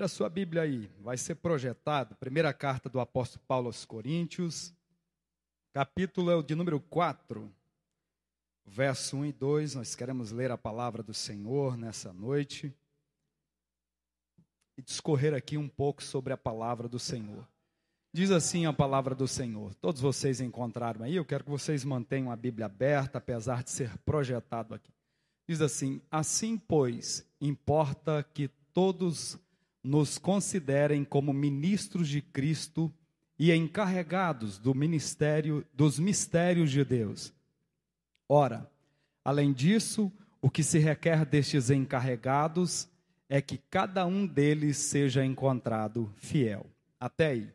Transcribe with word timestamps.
A 0.00 0.06
sua 0.06 0.28
Bíblia 0.28 0.62
aí, 0.62 0.88
vai 1.00 1.16
ser 1.16 1.34
projetado, 1.34 2.14
primeira 2.14 2.54
carta 2.54 2.88
do 2.88 3.00
apóstolo 3.00 3.44
Paulo 3.48 3.66
aos 3.66 3.84
Coríntios, 3.84 4.72
capítulo 5.72 6.40
de 6.40 6.54
número 6.54 6.78
4, 6.78 7.52
verso 8.64 9.16
1 9.16 9.26
e 9.26 9.32
2. 9.32 9.74
Nós 9.74 9.96
queremos 9.96 10.30
ler 10.30 10.52
a 10.52 10.56
palavra 10.56 11.02
do 11.02 11.12
Senhor 11.12 11.76
nessa 11.76 12.12
noite 12.12 12.72
e 14.76 14.82
discorrer 14.82 15.34
aqui 15.34 15.58
um 15.58 15.68
pouco 15.68 16.00
sobre 16.00 16.32
a 16.32 16.36
palavra 16.36 16.88
do 16.88 17.00
Senhor. 17.00 17.44
Diz 18.14 18.30
assim 18.30 18.66
a 18.66 18.72
palavra 18.72 19.16
do 19.16 19.26
Senhor. 19.26 19.74
Todos 19.74 20.00
vocês 20.00 20.40
encontraram 20.40 21.04
aí, 21.04 21.16
eu 21.16 21.24
quero 21.24 21.42
que 21.42 21.50
vocês 21.50 21.82
mantenham 21.82 22.30
a 22.30 22.36
Bíblia 22.36 22.66
aberta, 22.66 23.18
apesar 23.18 23.64
de 23.64 23.70
ser 23.70 23.98
projetado 23.98 24.74
aqui. 24.74 24.92
Diz 25.48 25.60
assim: 25.60 26.00
Assim, 26.08 26.56
pois, 26.56 27.26
importa 27.40 28.22
que 28.22 28.46
todos 28.72 29.36
nos 29.82 30.18
considerem 30.18 31.04
como 31.04 31.32
ministros 31.32 32.08
de 32.08 32.20
Cristo 32.20 32.92
e 33.38 33.52
encarregados 33.52 34.58
do 34.58 34.74
ministério 34.74 35.64
dos 35.72 35.98
mistérios 35.98 36.70
de 36.70 36.84
Deus. 36.84 37.32
Ora, 38.28 38.70
além 39.24 39.52
disso, 39.52 40.12
o 40.42 40.50
que 40.50 40.62
se 40.62 40.78
requer 40.78 41.24
destes 41.24 41.70
encarregados 41.70 42.88
é 43.28 43.40
que 43.40 43.58
cada 43.70 44.06
um 44.06 44.26
deles 44.26 44.76
seja 44.76 45.24
encontrado 45.24 46.12
fiel. 46.16 46.66
Até 46.98 47.28
aí. 47.28 47.52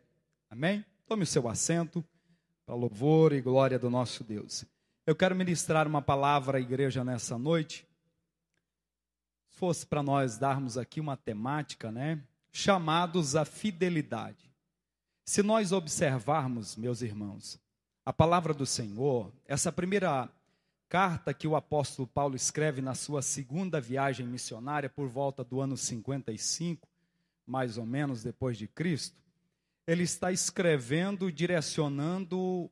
Amém? 0.48 0.84
Tome 1.06 1.24
o 1.24 1.26
seu 1.26 1.48
assento 1.48 2.04
para 2.64 2.74
louvor 2.74 3.32
e 3.32 3.40
glória 3.40 3.78
do 3.78 3.90
nosso 3.90 4.24
Deus. 4.24 4.64
Eu 5.06 5.14
quero 5.14 5.36
ministrar 5.36 5.86
uma 5.86 6.00
palavra 6.00 6.58
à 6.58 6.60
igreja 6.60 7.04
nessa 7.04 7.36
noite 7.36 7.86
fosse 9.54 9.86
para 9.86 10.02
nós 10.02 10.36
darmos 10.36 10.76
aqui 10.76 11.00
uma 11.00 11.16
temática, 11.16 11.90
né? 11.90 12.20
Chamados 12.52 13.34
à 13.36 13.44
fidelidade. 13.44 14.50
Se 15.24 15.42
nós 15.42 15.72
observarmos, 15.72 16.76
meus 16.76 17.00
irmãos, 17.00 17.58
a 18.04 18.12
palavra 18.12 18.52
do 18.52 18.66
Senhor, 18.66 19.32
essa 19.46 19.72
primeira 19.72 20.28
carta 20.88 21.32
que 21.32 21.48
o 21.48 21.56
apóstolo 21.56 22.06
Paulo 22.06 22.36
escreve 22.36 22.82
na 22.82 22.94
sua 22.94 23.22
segunda 23.22 23.80
viagem 23.80 24.26
missionária 24.26 24.90
por 24.90 25.08
volta 25.08 25.42
do 25.42 25.60
ano 25.60 25.76
55, 25.76 26.86
mais 27.46 27.78
ou 27.78 27.86
menos 27.86 28.22
depois 28.22 28.58
de 28.58 28.68
Cristo, 28.68 29.16
ele 29.86 30.02
está 30.02 30.30
escrevendo, 30.30 31.32
direcionando 31.32 32.70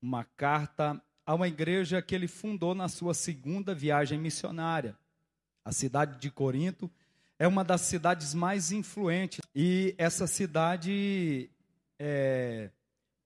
uma 0.00 0.24
carta 0.24 1.00
a 1.26 1.34
uma 1.34 1.48
igreja 1.48 2.02
que 2.02 2.14
ele 2.14 2.28
fundou 2.28 2.74
na 2.74 2.88
sua 2.88 3.14
segunda 3.14 3.74
viagem 3.74 4.18
missionária. 4.18 4.96
A 5.64 5.72
cidade 5.72 6.18
de 6.20 6.30
Corinto 6.30 6.90
é 7.38 7.48
uma 7.48 7.64
das 7.64 7.80
cidades 7.82 8.34
mais 8.34 8.70
influentes. 8.70 9.40
E 9.54 9.94
essa 9.96 10.26
cidade, 10.26 11.48
é, 11.98 12.70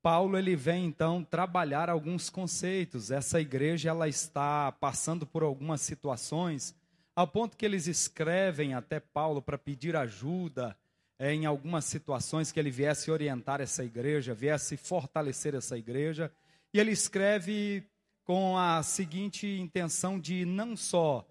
Paulo 0.00 0.38
ele 0.38 0.54
vem 0.54 0.86
então 0.86 1.24
trabalhar 1.24 1.90
alguns 1.90 2.30
conceitos. 2.30 3.10
Essa 3.10 3.40
igreja 3.40 3.90
ela 3.90 4.08
está 4.08 4.72
passando 4.72 5.26
por 5.26 5.42
algumas 5.42 5.80
situações, 5.80 6.74
ao 7.14 7.26
ponto 7.26 7.56
que 7.56 7.66
eles 7.66 7.86
escrevem 7.86 8.74
até 8.74 9.00
Paulo 9.00 9.42
para 9.42 9.58
pedir 9.58 9.96
ajuda 9.96 10.76
é, 11.18 11.34
em 11.34 11.44
algumas 11.44 11.84
situações 11.84 12.52
que 12.52 12.60
ele 12.60 12.70
viesse 12.70 13.10
orientar 13.10 13.60
essa 13.60 13.84
igreja, 13.84 14.32
viesse 14.32 14.76
fortalecer 14.76 15.54
essa 15.54 15.76
igreja. 15.76 16.30
E 16.72 16.78
ele 16.78 16.92
escreve 16.92 17.82
com 18.24 18.56
a 18.56 18.82
seguinte 18.82 19.46
intenção 19.58 20.20
de 20.20 20.44
não 20.44 20.76
só 20.76 21.26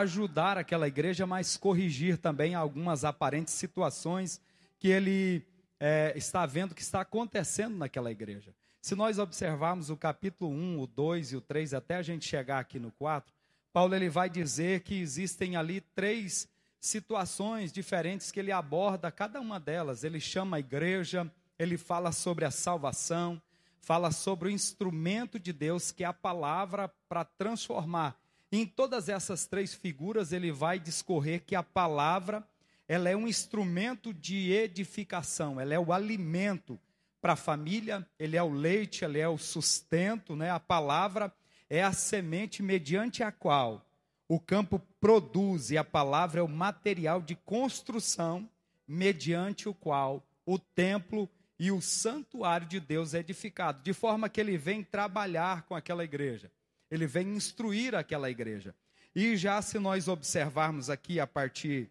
ajudar 0.00 0.56
aquela 0.56 0.88
igreja, 0.88 1.26
mas 1.26 1.58
corrigir 1.58 2.16
também 2.16 2.54
algumas 2.54 3.04
aparentes 3.04 3.52
situações 3.52 4.40
que 4.78 4.88
ele 4.88 5.46
é, 5.78 6.14
está 6.16 6.46
vendo 6.46 6.74
que 6.74 6.80
está 6.80 7.02
acontecendo 7.02 7.76
naquela 7.76 8.10
igreja. 8.10 8.54
Se 8.80 8.94
nós 8.94 9.18
observarmos 9.18 9.90
o 9.90 9.96
capítulo 9.96 10.50
1, 10.50 10.80
o 10.80 10.86
2 10.86 11.32
e 11.32 11.36
o 11.36 11.42
3, 11.42 11.74
até 11.74 11.96
a 11.96 12.02
gente 12.02 12.26
chegar 12.26 12.58
aqui 12.58 12.78
no 12.78 12.90
4, 12.92 13.34
Paulo 13.70 13.94
ele 13.94 14.08
vai 14.08 14.30
dizer 14.30 14.80
que 14.80 14.98
existem 14.98 15.56
ali 15.56 15.82
três 15.82 16.48
situações 16.80 17.70
diferentes 17.70 18.32
que 18.32 18.40
ele 18.40 18.50
aborda 18.50 19.12
cada 19.12 19.42
uma 19.42 19.60
delas. 19.60 20.04
Ele 20.04 20.20
chama 20.20 20.56
a 20.56 20.60
igreja, 20.60 21.30
ele 21.58 21.76
fala 21.76 22.12
sobre 22.12 22.46
a 22.46 22.50
salvação, 22.50 23.40
fala 23.78 24.10
sobre 24.10 24.48
o 24.48 24.50
instrumento 24.50 25.38
de 25.38 25.52
Deus 25.52 25.92
que 25.92 26.02
é 26.02 26.06
a 26.06 26.14
palavra 26.14 26.88
para 27.10 27.26
transformar 27.26 28.21
em 28.52 28.66
todas 28.66 29.08
essas 29.08 29.46
três 29.46 29.72
figuras, 29.72 30.30
ele 30.30 30.52
vai 30.52 30.78
discorrer 30.78 31.42
que 31.42 31.54
a 31.54 31.62
palavra, 31.62 32.46
ela 32.86 33.08
é 33.08 33.16
um 33.16 33.26
instrumento 33.26 34.12
de 34.12 34.52
edificação, 34.52 35.58
ela 35.58 35.72
é 35.72 35.78
o 35.78 35.90
alimento 35.90 36.78
para 37.18 37.32
a 37.32 37.36
família, 37.36 38.06
ele 38.18 38.36
é 38.36 38.42
o 38.42 38.52
leite, 38.52 39.06
ele 39.06 39.18
é 39.18 39.26
o 39.26 39.38
sustento, 39.38 40.36
né? 40.36 40.50
A 40.50 40.60
palavra 40.60 41.32
é 41.70 41.82
a 41.82 41.94
semente 41.94 42.62
mediante 42.62 43.22
a 43.22 43.32
qual 43.32 43.86
o 44.28 44.38
campo 44.38 44.78
produz 45.00 45.70
e 45.70 45.78
a 45.78 45.84
palavra 45.84 46.40
é 46.40 46.42
o 46.42 46.48
material 46.48 47.22
de 47.22 47.34
construção 47.34 48.46
mediante 48.86 49.66
o 49.66 49.72
qual 49.72 50.22
o 50.44 50.58
templo 50.58 51.26
e 51.58 51.70
o 51.70 51.80
santuário 51.80 52.66
de 52.66 52.80
Deus 52.80 53.14
é 53.14 53.20
edificado, 53.20 53.82
de 53.82 53.94
forma 53.94 54.28
que 54.28 54.40
ele 54.40 54.58
vem 54.58 54.84
trabalhar 54.84 55.62
com 55.62 55.74
aquela 55.74 56.04
igreja 56.04 56.50
ele 56.92 57.06
vem 57.06 57.26
instruir 57.34 57.94
aquela 57.94 58.30
igreja. 58.30 58.74
E 59.14 59.34
já 59.34 59.62
se 59.62 59.78
nós 59.78 60.08
observarmos 60.08 60.90
aqui 60.90 61.18
a 61.18 61.26
partir 61.26 61.90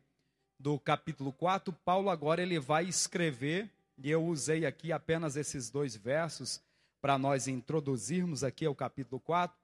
do 0.59 0.77
capítulo 0.77 1.33
4, 1.33 1.73
Paulo 1.83 2.07
agora 2.11 2.39
ele 2.39 2.59
vai 2.59 2.85
escrever, 2.85 3.67
e 3.97 4.11
eu 4.11 4.23
usei 4.23 4.63
aqui 4.63 4.91
apenas 4.91 5.35
esses 5.35 5.71
dois 5.71 5.95
versos 5.95 6.61
para 7.01 7.17
nós 7.17 7.47
introduzirmos 7.47 8.43
aqui 8.43 8.63
ao 8.63 8.75
capítulo 8.75 9.19
4, 9.19 9.57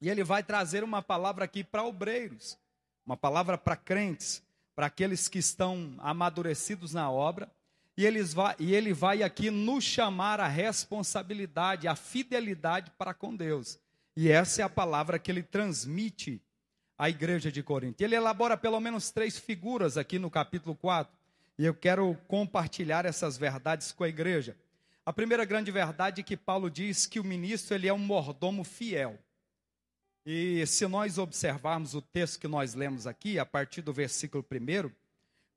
e 0.00 0.08
ele 0.08 0.22
vai 0.22 0.40
trazer 0.40 0.84
uma 0.84 1.02
palavra 1.02 1.46
aqui 1.46 1.64
para 1.64 1.82
obreiros, 1.82 2.56
uma 3.04 3.16
palavra 3.16 3.58
para 3.58 3.74
crentes, 3.74 4.40
para 4.76 4.86
aqueles 4.86 5.26
que 5.26 5.40
estão 5.40 5.96
amadurecidos 5.98 6.94
na 6.94 7.10
obra, 7.10 7.50
e, 7.96 8.06
eles 8.06 8.32
vai, 8.32 8.54
e 8.56 8.72
ele 8.72 8.92
vai 8.92 9.24
aqui 9.24 9.50
nos 9.50 9.82
chamar 9.82 10.38
a 10.38 10.46
responsabilidade, 10.46 11.88
a 11.88 11.96
fidelidade 11.96 12.92
para 12.96 13.12
com 13.12 13.34
Deus. 13.34 13.80
E 14.22 14.30
essa 14.30 14.60
é 14.60 14.64
a 14.66 14.68
palavra 14.68 15.18
que 15.18 15.30
ele 15.30 15.42
transmite 15.42 16.42
à 16.98 17.08
igreja 17.08 17.50
de 17.50 17.62
Corinto. 17.62 18.04
Ele 18.04 18.14
elabora 18.14 18.54
pelo 18.54 18.78
menos 18.78 19.10
três 19.10 19.38
figuras 19.38 19.96
aqui 19.96 20.18
no 20.18 20.30
capítulo 20.30 20.76
4. 20.76 21.10
E 21.58 21.64
eu 21.64 21.72
quero 21.72 22.14
compartilhar 22.28 23.06
essas 23.06 23.38
verdades 23.38 23.92
com 23.92 24.04
a 24.04 24.10
igreja. 24.10 24.54
A 25.06 25.10
primeira 25.10 25.46
grande 25.46 25.70
verdade 25.70 26.20
é 26.20 26.22
que 26.22 26.36
Paulo 26.36 26.70
diz 26.70 27.06
que 27.06 27.18
o 27.18 27.24
ministro 27.24 27.74
ele 27.74 27.88
é 27.88 27.94
um 27.94 27.98
mordomo 27.98 28.62
fiel. 28.62 29.18
E 30.26 30.66
se 30.66 30.86
nós 30.86 31.16
observarmos 31.16 31.94
o 31.94 32.02
texto 32.02 32.38
que 32.38 32.46
nós 32.46 32.74
lemos 32.74 33.06
aqui, 33.06 33.38
a 33.38 33.46
partir 33.46 33.80
do 33.80 33.90
versículo 33.90 34.44
1, 34.52 34.90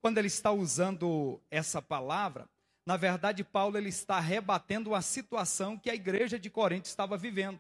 quando 0.01 0.19
ele 0.19 0.27
está 0.27 0.53
usando 0.53 1.37
essa 1.51 1.81
palavra, 1.81 2.47
na 2.85 2.95
verdade 2.95 3.43
Paulo 3.43 3.77
ele 3.77 3.89
está 3.89 4.21
rebatendo 4.21 4.95
a 4.95 5.01
situação 5.01 5.77
que 5.77 5.89
a 5.89 5.95
igreja 5.95 6.39
de 6.39 6.49
Corinto 6.49 6.85
estava 6.85 7.17
vivendo. 7.17 7.59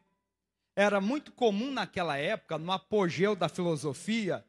Era 0.75 0.99
muito 0.99 1.31
comum 1.31 1.71
naquela 1.71 2.17
época, 2.17 2.57
no 2.57 2.71
apogeu 2.71 3.35
da 3.35 3.47
filosofia, 3.47 4.43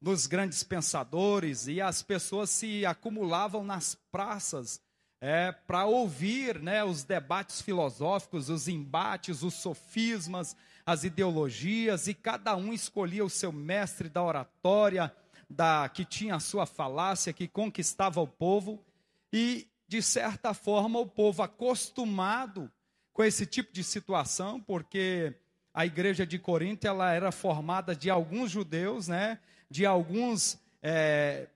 dos 0.00 0.26
grandes 0.26 0.62
pensadores, 0.62 1.68
e 1.68 1.80
as 1.80 2.02
pessoas 2.02 2.50
se 2.50 2.84
acumulavam 2.84 3.64
nas 3.64 3.94
praças 4.10 4.80
é, 5.20 5.52
para 5.52 5.84
ouvir 5.86 6.60
né, 6.60 6.84
os 6.84 7.02
debates 7.02 7.60
filosóficos, 7.60 8.48
os 8.48 8.68
embates, 8.68 9.42
os 9.42 9.54
sofismas, 9.54 10.56
as 10.86 11.04
ideologias, 11.04 12.06
e 12.06 12.14
cada 12.14 12.56
um 12.56 12.72
escolhia 12.72 13.24
o 13.24 13.30
seu 13.30 13.52
mestre 13.52 14.08
da 14.08 14.22
oratória, 14.22 15.14
da 15.50 15.88
que 15.88 16.04
tinha 16.04 16.36
a 16.36 16.40
sua 16.40 16.66
falácia, 16.66 17.32
que 17.32 17.48
conquistava 17.48 18.20
o 18.20 18.26
povo, 18.26 18.84
e 19.32 19.68
de 19.86 20.02
certa 20.02 20.54
forma 20.54 20.98
o 20.98 21.06
povo 21.06 21.42
acostumado 21.42 22.70
com 23.12 23.24
esse 23.24 23.46
tipo 23.46 23.72
de 23.72 23.82
situação, 23.82 24.60
porque 24.60 25.34
a 25.78 25.86
igreja 25.86 26.26
de 26.26 26.40
Corinto 26.40 26.88
ela 26.88 27.12
era 27.12 27.30
formada 27.30 27.94
de 27.94 28.10
alguns 28.10 28.50
judeus, 28.50 29.06
né, 29.06 29.38
de 29.70 29.86
alguns 29.86 30.58
é, 30.82 31.46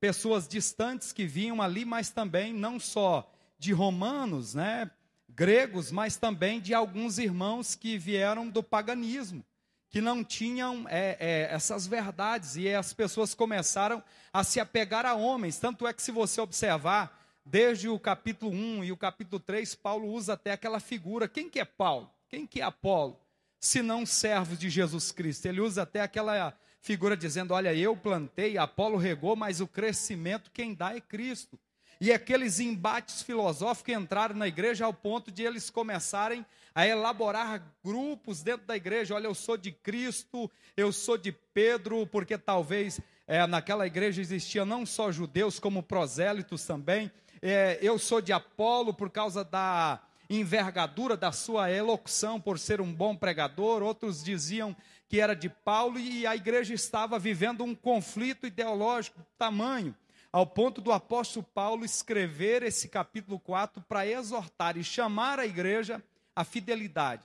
pessoas 0.00 0.48
distantes 0.48 1.12
que 1.12 1.26
vinham 1.26 1.60
ali, 1.60 1.84
mas 1.84 2.08
também 2.08 2.54
não 2.54 2.80
só 2.80 3.30
de 3.58 3.70
romanos, 3.74 4.54
né, 4.54 4.90
gregos, 5.28 5.92
mas 5.92 6.16
também 6.16 6.58
de 6.58 6.72
alguns 6.72 7.18
irmãos 7.18 7.74
que 7.74 7.98
vieram 7.98 8.48
do 8.48 8.62
paganismo, 8.62 9.44
que 9.90 10.00
não 10.00 10.24
tinham 10.24 10.86
é, 10.88 11.18
é, 11.20 11.54
essas 11.54 11.86
verdades 11.86 12.56
e 12.56 12.74
as 12.74 12.94
pessoas 12.94 13.34
começaram 13.34 14.02
a 14.32 14.42
se 14.42 14.58
apegar 14.58 15.04
a 15.04 15.12
homens. 15.12 15.58
Tanto 15.58 15.86
é 15.86 15.92
que 15.92 16.00
se 16.00 16.10
você 16.10 16.40
observar 16.40 17.14
desde 17.44 17.90
o 17.90 18.00
capítulo 18.00 18.52
1 18.52 18.84
e 18.84 18.92
o 18.92 18.96
capítulo 18.96 19.38
3, 19.38 19.74
Paulo 19.74 20.08
usa 20.08 20.32
até 20.32 20.52
aquela 20.52 20.80
figura. 20.80 21.28
Quem 21.28 21.50
que 21.50 21.60
é 21.60 21.64
Paulo? 21.66 22.10
Quem 22.26 22.46
que 22.46 22.62
é 22.62 22.64
Apolo? 22.64 23.20
Senão 23.60 24.06
servos 24.06 24.58
de 24.58 24.70
Jesus 24.70 25.12
Cristo. 25.12 25.46
Ele 25.46 25.60
usa 25.60 25.82
até 25.82 26.00
aquela 26.00 26.56
figura 26.80 27.16
dizendo: 27.16 27.52
Olha, 27.52 27.74
eu 27.74 27.94
plantei, 27.94 28.56
Apolo 28.56 28.96
regou, 28.96 29.36
mas 29.36 29.60
o 29.60 29.68
crescimento 29.68 30.50
quem 30.50 30.74
dá 30.74 30.96
é 30.96 31.00
Cristo. 31.00 31.58
E 32.00 32.10
aqueles 32.10 32.58
embates 32.58 33.20
filosóficos 33.20 33.94
entraram 33.94 34.34
na 34.34 34.48
igreja 34.48 34.86
ao 34.86 34.94
ponto 34.94 35.30
de 35.30 35.42
eles 35.42 35.68
começarem 35.68 36.46
a 36.74 36.86
elaborar 36.86 37.62
grupos 37.84 38.42
dentro 38.42 38.66
da 38.66 38.74
igreja. 38.74 39.14
Olha, 39.14 39.26
eu 39.26 39.34
sou 39.34 39.58
de 39.58 39.70
Cristo, 39.70 40.50
eu 40.74 40.92
sou 40.92 41.18
de 41.18 41.30
Pedro, 41.30 42.06
porque 42.06 42.38
talvez 42.38 42.98
é, 43.26 43.46
naquela 43.46 43.86
igreja 43.86 44.18
existia 44.22 44.64
não 44.64 44.86
só 44.86 45.12
judeus, 45.12 45.58
como 45.58 45.82
prosélitos 45.82 46.64
também. 46.64 47.10
É, 47.42 47.78
eu 47.82 47.98
sou 47.98 48.22
de 48.22 48.32
Apolo 48.32 48.94
por 48.94 49.10
causa 49.10 49.44
da 49.44 50.00
envergadura 50.30 51.16
da 51.16 51.32
sua 51.32 51.70
elocução, 51.70 52.40
por 52.40 52.58
ser 52.58 52.80
um 52.80 52.92
bom 52.92 53.16
pregador. 53.16 53.82
Outros 53.82 54.22
diziam 54.22 54.76
que 55.08 55.20
era 55.20 55.34
de 55.34 55.48
Paulo, 55.48 55.98
e 55.98 56.26
a 56.26 56.36
igreja 56.36 56.72
estava 56.72 57.18
vivendo 57.18 57.64
um 57.64 57.74
conflito 57.74 58.46
ideológico 58.46 59.26
tamanho 59.36 59.94
ao 60.32 60.46
ponto 60.46 60.80
do 60.80 60.92
apóstolo 60.92 61.44
Paulo 61.44 61.84
escrever 61.84 62.62
esse 62.62 62.88
capítulo 62.88 63.38
4 63.40 63.82
para 63.82 64.06
exortar 64.06 64.76
e 64.76 64.84
chamar 64.84 65.40
a 65.40 65.46
igreja 65.46 66.02
à 66.34 66.44
fidelidade, 66.44 67.24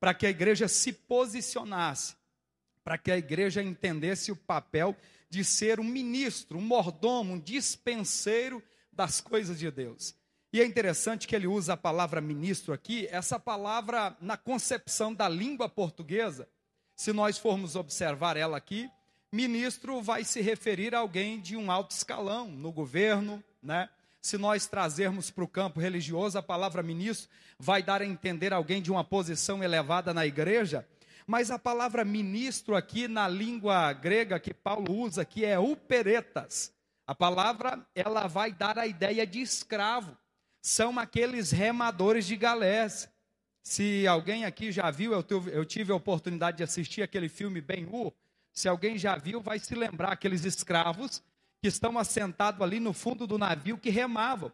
para 0.00 0.14
que 0.14 0.26
a 0.26 0.30
igreja 0.30 0.66
se 0.66 0.92
posicionasse, 0.92 2.16
para 2.82 2.96
que 2.96 3.10
a 3.10 3.18
igreja 3.18 3.62
entendesse 3.62 4.32
o 4.32 4.36
papel 4.36 4.96
de 5.28 5.44
ser 5.44 5.78
um 5.78 5.84
ministro, 5.84 6.58
um 6.58 6.62
mordomo, 6.62 7.34
um 7.34 7.38
dispenseiro 7.38 8.62
das 8.90 9.20
coisas 9.20 9.58
de 9.58 9.70
Deus. 9.70 10.14
E 10.56 10.60
é 10.62 10.64
interessante 10.64 11.28
que 11.28 11.36
ele 11.36 11.46
usa 11.46 11.74
a 11.74 11.76
palavra 11.76 12.18
ministro 12.18 12.72
aqui, 12.72 13.06
essa 13.10 13.38
palavra 13.38 14.16
na 14.22 14.38
concepção 14.38 15.12
da 15.12 15.28
língua 15.28 15.68
portuguesa, 15.68 16.48
se 16.94 17.12
nós 17.12 17.36
formos 17.36 17.76
observar 17.76 18.38
ela 18.38 18.56
aqui, 18.56 18.90
Ministro 19.30 20.00
vai 20.00 20.24
se 20.24 20.40
referir 20.40 20.94
a 20.94 21.00
alguém 21.00 21.38
de 21.42 21.58
um 21.58 21.70
alto 21.70 21.90
escalão 21.90 22.48
no 22.48 22.72
governo, 22.72 23.44
né? 23.62 23.90
Se 24.22 24.38
nós 24.38 24.66
trazermos 24.66 25.30
para 25.30 25.44
o 25.44 25.48
campo 25.48 25.78
religioso, 25.78 26.38
a 26.38 26.42
palavra 26.42 26.82
ministro 26.82 27.28
vai 27.58 27.82
dar 27.82 28.00
a 28.00 28.06
entender 28.06 28.54
alguém 28.54 28.80
de 28.80 28.90
uma 28.90 29.04
posição 29.04 29.62
elevada 29.62 30.14
na 30.14 30.24
igreja, 30.24 30.88
mas 31.26 31.50
a 31.50 31.58
palavra 31.58 32.02
ministro 32.02 32.74
aqui 32.74 33.06
na 33.06 33.28
língua 33.28 33.92
grega 33.92 34.40
que 34.40 34.54
Paulo 34.54 34.90
usa 34.90 35.20
aqui 35.20 35.44
é 35.44 35.58
uperetas. 35.58 36.72
A 37.06 37.14
palavra 37.14 37.86
ela 37.94 38.26
vai 38.26 38.52
dar 38.52 38.78
a 38.78 38.86
ideia 38.86 39.26
de 39.26 39.42
escravo. 39.42 40.16
São 40.66 40.98
aqueles 40.98 41.52
remadores 41.52 42.26
de 42.26 42.34
galés. 42.34 43.08
Se 43.62 44.04
alguém 44.04 44.44
aqui 44.44 44.72
já 44.72 44.90
viu, 44.90 45.12
eu, 45.12 45.64
tive 45.64 45.92
a 45.92 45.94
oportunidade 45.94 46.56
de 46.56 46.64
assistir 46.64 47.02
aquele 47.02 47.28
filme 47.28 47.60
Ben-Hur, 47.60 48.12
se 48.52 48.66
alguém 48.66 48.98
já 48.98 49.14
viu, 49.16 49.40
vai 49.40 49.60
se 49.60 49.76
lembrar 49.76 50.10
aqueles 50.10 50.44
escravos 50.44 51.22
que 51.62 51.68
estão 51.68 51.96
assentados 51.96 52.60
ali 52.60 52.80
no 52.80 52.92
fundo 52.92 53.28
do 53.28 53.38
navio 53.38 53.78
que 53.78 53.90
remavam. 53.90 54.50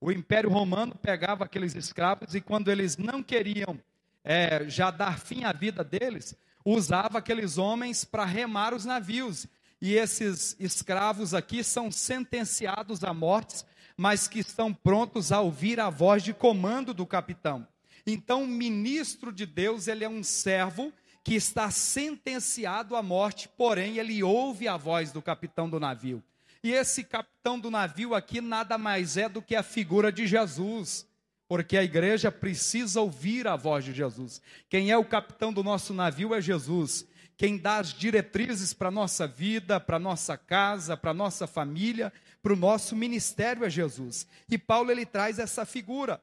O 0.00 0.10
Império 0.10 0.50
Romano 0.50 0.96
pegava 0.96 1.44
aqueles 1.44 1.76
escravos 1.76 2.34
e 2.34 2.40
quando 2.40 2.68
eles 2.68 2.96
não 2.96 3.22
queriam 3.22 3.80
é, 4.24 4.68
já 4.68 4.90
dar 4.90 5.20
fim 5.20 5.44
à 5.44 5.52
vida 5.52 5.84
deles, 5.84 6.36
usava 6.64 7.18
aqueles 7.18 7.58
homens 7.58 8.04
para 8.04 8.24
remar 8.24 8.74
os 8.74 8.84
navios. 8.84 9.46
E 9.80 9.94
esses 9.94 10.56
escravos 10.58 11.32
aqui 11.32 11.62
são 11.62 11.92
sentenciados 11.92 13.04
à 13.04 13.14
morte, 13.14 13.64
mas 13.96 14.26
que 14.26 14.40
estão 14.40 14.72
prontos 14.72 15.32
a 15.32 15.40
ouvir 15.40 15.78
a 15.80 15.90
voz 15.90 16.22
de 16.22 16.32
comando 16.32 16.92
do 16.92 17.06
capitão. 17.06 17.66
Então, 18.06 18.42
o 18.42 18.46
ministro 18.46 19.32
de 19.32 19.46
Deus, 19.46 19.88
ele 19.88 20.04
é 20.04 20.08
um 20.08 20.22
servo 20.22 20.92
que 21.22 21.34
está 21.34 21.70
sentenciado 21.70 22.94
à 22.94 23.02
morte, 23.02 23.48
porém 23.48 23.96
ele 23.96 24.22
ouve 24.22 24.68
a 24.68 24.76
voz 24.76 25.10
do 25.10 25.22
capitão 25.22 25.70
do 25.70 25.80
navio. 25.80 26.22
E 26.62 26.72
esse 26.72 27.02
capitão 27.02 27.58
do 27.58 27.70
navio 27.70 28.14
aqui 28.14 28.40
nada 28.40 28.76
mais 28.76 29.16
é 29.16 29.28
do 29.28 29.40
que 29.40 29.56
a 29.56 29.62
figura 29.62 30.12
de 30.12 30.26
Jesus, 30.26 31.06
porque 31.48 31.76
a 31.76 31.84
igreja 31.84 32.30
precisa 32.30 33.00
ouvir 33.00 33.46
a 33.46 33.56
voz 33.56 33.84
de 33.84 33.92
Jesus. 33.92 34.40
Quem 34.68 34.90
é 34.90 34.96
o 34.96 35.04
capitão 35.04 35.52
do 35.52 35.62
nosso 35.62 35.94
navio 35.94 36.34
é 36.34 36.40
Jesus. 36.40 37.06
Quem 37.36 37.56
dá 37.56 37.78
as 37.78 37.92
diretrizes 37.92 38.72
para 38.72 38.88
a 38.88 38.92
nossa 38.92 39.26
vida, 39.26 39.80
para 39.80 39.96
a 39.96 40.00
nossa 40.00 40.36
casa, 40.36 40.96
para 40.96 41.10
a 41.10 41.14
nossa 41.14 41.46
família, 41.46 42.12
para 42.44 42.52
o 42.52 42.56
nosso 42.56 42.94
ministério 42.94 43.64
é 43.64 43.70
Jesus. 43.70 44.26
E 44.50 44.58
Paulo 44.58 44.90
ele 44.90 45.06
traz 45.06 45.38
essa 45.38 45.64
figura. 45.64 46.22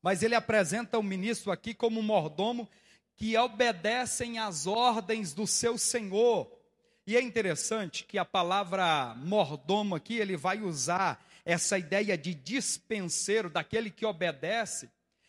Mas 0.00 0.22
ele 0.22 0.34
apresenta 0.34 0.98
o 0.98 1.02
ministro 1.02 1.52
aqui 1.52 1.74
como 1.74 2.02
mordomo 2.02 2.66
que 3.14 3.36
obedecem 3.36 4.38
às 4.38 4.66
ordens 4.66 5.34
do 5.34 5.46
seu 5.46 5.76
senhor. 5.76 6.50
E 7.06 7.14
é 7.14 7.20
interessante 7.20 8.04
que 8.04 8.16
a 8.16 8.24
palavra 8.24 9.14
mordomo 9.18 9.94
aqui, 9.94 10.14
ele 10.14 10.34
vai 10.34 10.62
usar 10.62 11.22
essa 11.44 11.76
ideia 11.76 12.16
de 12.16 12.32
dispenseiro, 12.32 13.50
daquele 13.50 13.90
que 13.90 14.06
obedece. 14.06 14.88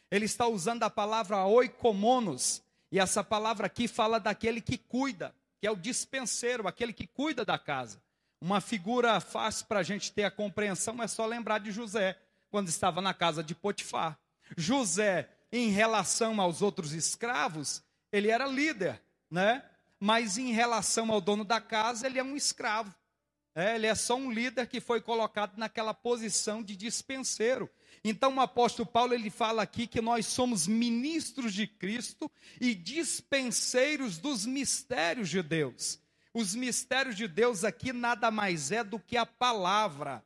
Ele 0.09 0.23
está 0.23 0.47
usando 0.47 0.83
a 0.83 0.89
palavra 0.89 1.45
oikomonos, 1.45 2.63
e 2.89 3.01
essa 3.01 3.21
palavra 3.21 3.67
aqui 3.67 3.85
fala 3.85 4.17
daquele 4.17 4.61
que 4.61 4.77
cuida, 4.77 5.35
que 5.59 5.67
é 5.67 5.71
o 5.71 5.75
dispenseiro, 5.75 6.69
aquele 6.69 6.93
que 6.93 7.05
cuida 7.05 7.43
da 7.43 7.59
casa. 7.59 8.04
Uma 8.45 8.61
figura 8.61 9.19
fácil 9.19 9.65
para 9.65 9.79
a 9.79 9.83
gente 9.83 10.11
ter 10.11 10.23
a 10.23 10.29
compreensão 10.29 11.01
é 11.01 11.07
só 11.07 11.25
lembrar 11.25 11.57
de 11.57 11.71
José, 11.71 12.15
quando 12.51 12.67
estava 12.67 13.01
na 13.01 13.11
casa 13.11 13.43
de 13.43 13.55
Potifar. 13.55 14.19
José 14.55 15.27
em 15.51 15.69
relação 15.71 16.39
aos 16.39 16.61
outros 16.61 16.93
escravos, 16.93 17.81
ele 18.11 18.29
era 18.29 18.45
líder, 18.45 19.01
né? 19.31 19.65
Mas 19.99 20.37
em 20.37 20.51
relação 20.51 21.11
ao 21.11 21.19
dono 21.19 21.43
da 21.43 21.59
casa, 21.59 22.05
ele 22.05 22.19
é 22.19 22.23
um 22.23 22.35
escravo. 22.35 22.93
É, 23.55 23.73
ele 23.73 23.87
é 23.87 23.95
só 23.95 24.15
um 24.15 24.31
líder 24.31 24.67
que 24.67 24.79
foi 24.79 25.01
colocado 25.01 25.57
naquela 25.57 25.95
posição 25.95 26.61
de 26.61 26.75
dispenseiro. 26.75 27.67
Então 28.03 28.35
o 28.35 28.41
apóstolo 28.41 28.87
Paulo 28.87 29.15
ele 29.15 29.31
fala 29.31 29.63
aqui 29.63 29.87
que 29.87 30.01
nós 30.01 30.27
somos 30.27 30.67
ministros 30.67 31.51
de 31.51 31.65
Cristo 31.65 32.31
e 32.61 32.75
dispenseiros 32.75 34.19
dos 34.19 34.45
mistérios 34.45 35.29
de 35.29 35.41
Deus. 35.41 36.04
Os 36.35 36.53
mistérios 36.53 37.15
de 37.15 37.29
Deus 37.29 37.63
aqui 37.63 37.93
nada 37.93 38.29
mais 38.29 38.69
é 38.69 38.83
do 38.83 38.99
que 38.99 39.15
a 39.15 39.25
palavra. 39.25 40.21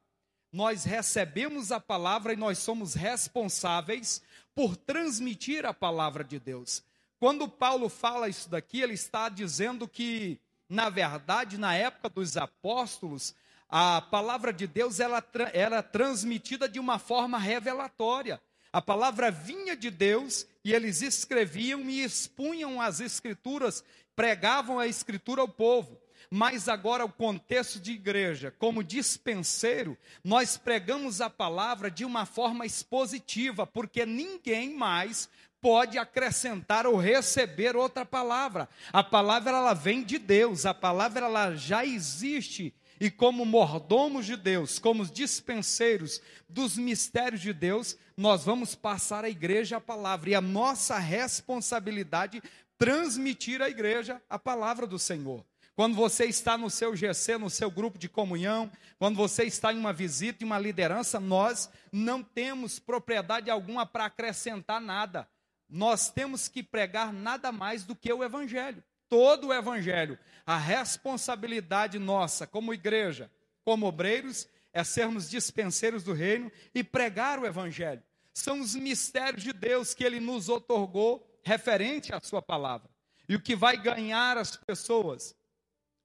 Nós 0.52 0.84
recebemos 0.84 1.72
a 1.72 1.80
palavra 1.80 2.34
e 2.34 2.36
nós 2.36 2.58
somos 2.58 2.96
responsáveis 2.96 4.20
por 4.56 4.76
transmitir 4.76 5.68
a 5.68 5.74
palavra 5.74 6.24
de 6.24 6.40
Deus. 6.40 6.84
Quando 7.20 7.48
Paulo 7.48 7.90
fala 7.90 8.28
isso 8.28 8.50
daqui, 8.50 8.82
ele 8.82 8.96
está 8.96 9.30
dizendo 9.30 9.88
que, 9.88 10.40
na 10.68 10.90
verdade, 10.90 11.60
na 11.60 11.76
época 11.76 12.10
dos 12.10 12.36
apóstolos, 12.38 13.36
a 13.70 14.02
palavra 14.02 14.52
de 14.52 14.66
Deus 14.66 15.00
ela 15.00 15.24
era 15.54 15.84
transmitida 15.84 16.68
de 16.68 16.80
uma 16.80 16.98
forma 16.98 17.38
revelatória. 17.38 18.42
A 18.74 18.82
palavra 18.82 19.30
vinha 19.30 19.78
de 19.78 19.92
Deus 19.92 20.48
e 20.66 20.74
eles 20.74 21.04
escreviam 21.04 21.82
e 21.82 22.02
expunham 22.02 22.82
as 22.82 23.00
escrituras, 23.00 23.84
pregavam 24.16 24.80
a 24.80 24.88
escritura 24.88 25.42
ao 25.42 25.48
povo 25.48 25.99
mas 26.30 26.70
agora 26.70 27.04
o 27.04 27.12
contexto 27.12 27.80
de 27.80 27.92
igreja, 27.92 28.54
como 28.60 28.84
dispenseiro, 28.84 29.98
nós 30.24 30.58
pregamos 30.58 31.22
a 31.22 31.30
palavra 31.30 31.90
de 31.90 32.06
uma 32.06 32.26
forma 32.26 32.66
expositiva, 32.66 33.66
porque 33.66 34.06
ninguém 34.06 34.76
mais 34.76 35.30
pode 35.60 35.98
acrescentar 35.98 36.86
ou 36.86 36.96
receber 36.96 37.76
outra 37.76 38.06
palavra. 38.06 38.70
A 38.94 39.04
palavra 39.04 39.52
ela 39.52 39.74
vem 39.74 40.04
de 40.04 40.18
Deus, 40.18 40.66
a 40.66 40.74
palavra 40.74 41.26
ela 41.26 41.56
já 41.56 41.86
existe 41.86 42.74
e 43.00 43.10
como 43.10 43.46
mordomos 43.46 44.26
de 44.26 44.36
Deus, 44.36 44.78
como 44.78 45.06
dispenseiros 45.06 46.22
dos 46.50 46.78
mistérios 46.78 47.42
de 47.42 47.54
Deus, 47.54 47.98
nós 48.18 48.44
vamos 48.44 48.76
passar 48.76 49.24
à 49.24 49.30
igreja 49.30 49.78
a 49.78 49.82
palavra 49.82 50.32
e 50.32 50.36
a 50.36 50.42
nossa 50.42 50.98
responsabilidade 50.98 52.44
transmitir 52.78 53.62
à 53.62 53.70
igreja 53.70 54.22
a 54.30 54.38
palavra 54.38 54.86
do 54.86 55.00
Senhor. 55.00 55.46
Quando 55.80 55.96
você 55.96 56.26
está 56.26 56.58
no 56.58 56.70
seu 56.70 56.94
GC, 56.94 57.38
no 57.38 57.50
seu 57.50 57.72
grupo 57.72 57.98
de 57.98 58.10
comunhão, 58.10 58.70
quando 58.98 59.16
você 59.16 59.46
está 59.46 59.72
em 59.72 59.78
uma 59.78 59.94
visita, 59.94 60.44
em 60.44 60.46
uma 60.46 60.60
liderança, 60.60 61.22
nós 61.22 61.70
não 61.90 62.22
temos 62.22 62.80
propriedade 62.80 63.50
alguma 63.50 63.86
para 63.86 64.04
acrescentar 64.04 64.82
nada. 64.82 65.26
Nós 65.70 66.10
temos 66.12 66.50
que 66.50 66.62
pregar 66.62 67.14
nada 67.14 67.50
mais 67.50 67.86
do 67.86 67.96
que 67.96 68.12
o 68.12 68.26
Evangelho. 68.26 68.84
Todo 69.08 69.48
o 69.48 69.54
Evangelho. 69.54 70.20
A 70.46 70.58
responsabilidade 70.58 71.98
nossa, 71.98 72.46
como 72.46 72.74
igreja, 72.74 73.32
como 73.64 73.86
obreiros, 73.86 74.50
é 74.74 74.84
sermos 74.84 75.30
dispenseiros 75.30 76.04
do 76.04 76.12
reino 76.12 76.52
e 76.76 76.84
pregar 76.84 77.40
o 77.40 77.46
Evangelho. 77.46 78.04
São 78.34 78.60
os 78.60 78.76
mistérios 78.76 79.44
de 79.44 79.54
Deus 79.54 79.94
que 79.94 80.04
Ele 80.04 80.20
nos 80.20 80.50
otorgou 80.50 81.26
referente 81.42 82.14
à 82.14 82.20
Sua 82.20 82.42
palavra. 82.42 82.90
E 83.30 83.36
o 83.36 83.42
que 83.42 83.56
vai 83.56 83.78
ganhar 83.78 84.38
as 84.38 84.58
pessoas 84.58 85.39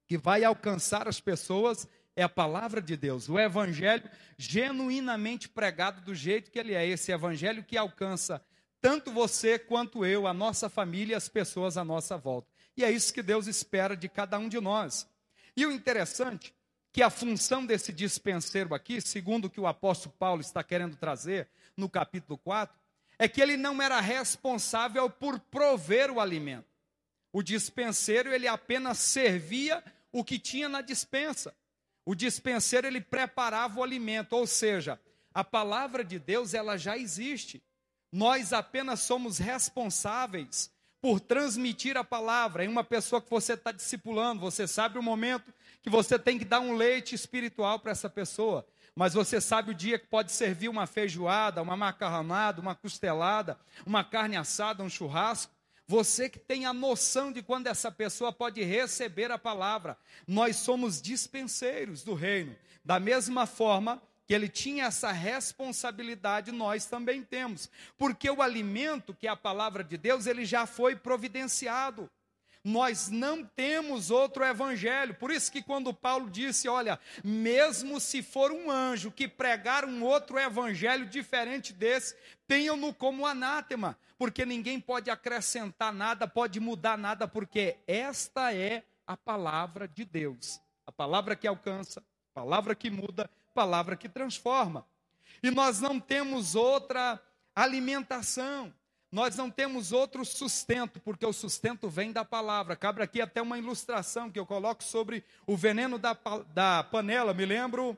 que 0.06 0.18
vai 0.18 0.44
alcançar 0.44 1.08
as 1.08 1.20
pessoas 1.20 1.88
é 2.16 2.22
a 2.22 2.28
palavra 2.28 2.80
de 2.80 2.96
Deus, 2.96 3.28
o 3.28 3.38
evangelho 3.38 4.08
genuinamente 4.38 5.48
pregado 5.48 6.00
do 6.02 6.14
jeito 6.14 6.50
que 6.50 6.58
ele 6.58 6.74
é, 6.74 6.86
esse 6.86 7.10
evangelho 7.10 7.64
que 7.64 7.76
alcança 7.76 8.44
tanto 8.80 9.10
você 9.10 9.58
quanto 9.58 10.04
eu, 10.04 10.26
a 10.26 10.34
nossa 10.34 10.68
família 10.68 11.14
e 11.14 11.16
as 11.16 11.26
pessoas 11.26 11.78
à 11.78 11.84
nossa 11.84 12.18
volta. 12.18 12.46
E 12.76 12.84
é 12.84 12.90
isso 12.90 13.14
que 13.14 13.22
Deus 13.22 13.46
espera 13.46 13.96
de 13.96 14.10
cada 14.10 14.38
um 14.38 14.46
de 14.46 14.60
nós. 14.60 15.08
E 15.56 15.64
o 15.64 15.72
interessante 15.72 16.54
que 16.92 17.02
a 17.02 17.08
função 17.08 17.64
desse 17.64 17.92
dispenseiro 17.92 18.74
aqui, 18.74 19.00
segundo 19.00 19.46
o 19.46 19.50
que 19.50 19.58
o 19.58 19.66
apóstolo 19.66 20.14
Paulo 20.18 20.42
está 20.42 20.62
querendo 20.62 20.96
trazer 20.96 21.48
no 21.76 21.88
capítulo 21.88 22.36
4, 22.36 22.76
é 23.18 23.26
que 23.26 23.40
ele 23.40 23.56
não 23.56 23.80
era 23.80 24.00
responsável 24.00 25.08
por 25.08 25.40
prover 25.40 26.10
o 26.10 26.20
alimento. 26.20 26.73
O 27.34 27.42
dispenseiro, 27.42 28.32
ele 28.32 28.46
apenas 28.46 28.96
servia 28.98 29.82
o 30.12 30.22
que 30.22 30.38
tinha 30.38 30.68
na 30.68 30.80
dispensa. 30.80 31.52
O 32.06 32.14
dispenseiro, 32.14 32.86
ele 32.86 33.00
preparava 33.00 33.80
o 33.80 33.82
alimento, 33.82 34.34
ou 34.34 34.46
seja, 34.46 35.00
a 35.34 35.42
palavra 35.42 36.04
de 36.04 36.16
Deus, 36.16 36.54
ela 36.54 36.76
já 36.76 36.96
existe. 36.96 37.60
Nós 38.12 38.52
apenas 38.52 39.00
somos 39.00 39.38
responsáveis 39.38 40.70
por 41.00 41.18
transmitir 41.18 41.96
a 41.96 42.04
palavra 42.04 42.64
em 42.64 42.68
uma 42.68 42.84
pessoa 42.84 43.20
que 43.20 43.28
você 43.28 43.54
está 43.54 43.72
discipulando. 43.72 44.40
Você 44.40 44.68
sabe 44.68 44.96
o 44.96 45.02
momento 45.02 45.52
que 45.82 45.90
você 45.90 46.16
tem 46.16 46.38
que 46.38 46.44
dar 46.44 46.60
um 46.60 46.76
leite 46.76 47.16
espiritual 47.16 47.80
para 47.80 47.90
essa 47.90 48.08
pessoa. 48.08 48.64
Mas 48.94 49.12
você 49.12 49.40
sabe 49.40 49.72
o 49.72 49.74
dia 49.74 49.98
que 49.98 50.06
pode 50.06 50.30
servir 50.30 50.68
uma 50.68 50.86
feijoada, 50.86 51.60
uma 51.60 51.76
macarronada, 51.76 52.60
uma 52.60 52.76
costelada, 52.76 53.58
uma 53.84 54.04
carne 54.04 54.36
assada, 54.36 54.84
um 54.84 54.88
churrasco. 54.88 55.53
Você 55.86 56.28
que 56.28 56.38
tem 56.38 56.64
a 56.64 56.72
noção 56.72 57.30
de 57.30 57.42
quando 57.42 57.66
essa 57.66 57.92
pessoa 57.92 58.32
pode 58.32 58.62
receber 58.62 59.30
a 59.30 59.38
palavra. 59.38 59.98
Nós 60.26 60.56
somos 60.56 61.00
dispenseiros 61.00 62.02
do 62.02 62.14
reino. 62.14 62.56
Da 62.84 62.98
mesma 62.98 63.46
forma 63.46 64.02
que 64.26 64.34
ele 64.34 64.48
tinha 64.48 64.86
essa 64.86 65.12
responsabilidade, 65.12 66.50
nós 66.50 66.86
também 66.86 67.22
temos. 67.22 67.68
Porque 67.98 68.30
o 68.30 68.40
alimento, 68.40 69.12
que 69.12 69.26
é 69.26 69.30
a 69.30 69.36
palavra 69.36 69.84
de 69.84 69.98
Deus, 69.98 70.26
ele 70.26 70.46
já 70.46 70.66
foi 70.66 70.96
providenciado 70.96 72.10
nós 72.64 73.10
não 73.10 73.44
temos 73.44 74.10
outro 74.10 74.42
evangelho. 74.42 75.14
Por 75.14 75.30
isso 75.30 75.52
que 75.52 75.62
quando 75.62 75.92
Paulo 75.92 76.30
disse, 76.30 76.66
olha, 76.66 76.98
mesmo 77.22 78.00
se 78.00 78.22
for 78.22 78.50
um 78.50 78.70
anjo 78.70 79.12
que 79.12 79.28
pregar 79.28 79.84
um 79.84 80.02
outro 80.02 80.38
evangelho 80.38 81.04
diferente 81.06 81.74
desse, 81.74 82.16
tenham-no 82.48 82.94
como 82.94 83.26
anátema, 83.26 83.98
porque 84.16 84.46
ninguém 84.46 84.80
pode 84.80 85.10
acrescentar 85.10 85.92
nada, 85.92 86.26
pode 86.26 86.58
mudar 86.58 86.96
nada, 86.96 87.28
porque 87.28 87.76
esta 87.86 88.54
é 88.54 88.82
a 89.06 89.14
palavra 89.16 89.86
de 89.86 90.04
Deus. 90.06 90.58
A 90.86 90.92
palavra 90.92 91.36
que 91.36 91.46
alcança, 91.46 92.00
a 92.00 92.40
palavra 92.40 92.74
que 92.74 92.90
muda, 92.90 93.30
a 93.50 93.54
palavra 93.54 93.94
que 93.94 94.08
transforma. 94.08 94.86
E 95.42 95.50
nós 95.50 95.80
não 95.80 96.00
temos 96.00 96.54
outra 96.54 97.20
alimentação. 97.54 98.72
Nós 99.14 99.36
não 99.36 99.48
temos 99.48 99.92
outro 99.92 100.24
sustento, 100.24 100.98
porque 100.98 101.24
o 101.24 101.32
sustento 101.32 101.88
vem 101.88 102.10
da 102.10 102.24
palavra. 102.24 102.74
Cabe 102.74 103.00
aqui 103.00 103.20
até 103.20 103.40
uma 103.40 103.56
ilustração 103.56 104.28
que 104.28 104.40
eu 104.40 104.44
coloco 104.44 104.82
sobre 104.82 105.22
o 105.46 105.56
veneno 105.56 106.00
da, 106.00 106.18
da 106.52 106.82
panela. 106.82 107.32
Me 107.32 107.46
lembro 107.46 107.96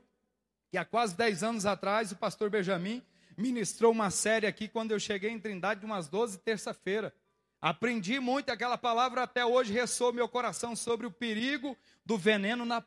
que 0.71 0.77
há 0.77 0.85
quase 0.85 1.17
10 1.17 1.43
anos 1.43 1.65
atrás 1.65 2.13
o 2.13 2.17
pastor 2.17 2.51
Benjamin 2.51 3.03
ministrou 3.35 3.93
uma 3.93 4.11
série 4.11 4.47
aqui 4.47 4.69
quando 4.69 4.91
eu 4.91 5.01
cheguei 5.01 5.31
em 5.31 5.41
Trindade, 5.41 5.87
umas 5.87 6.07
12 6.07 6.37
terça-feira. 6.41 7.15
Aprendi 7.63 8.21
muito, 8.21 8.51
aquela 8.51 8.77
palavra 8.77 9.23
até 9.23 9.43
hoje 9.43 9.73
ressoa 9.73 10.13
meu 10.13 10.29
coração 10.29 10.77
sobre 10.77 11.07
o 11.07 11.11
perigo 11.11 11.75
do 12.05 12.19
veneno 12.19 12.67
na, 12.67 12.85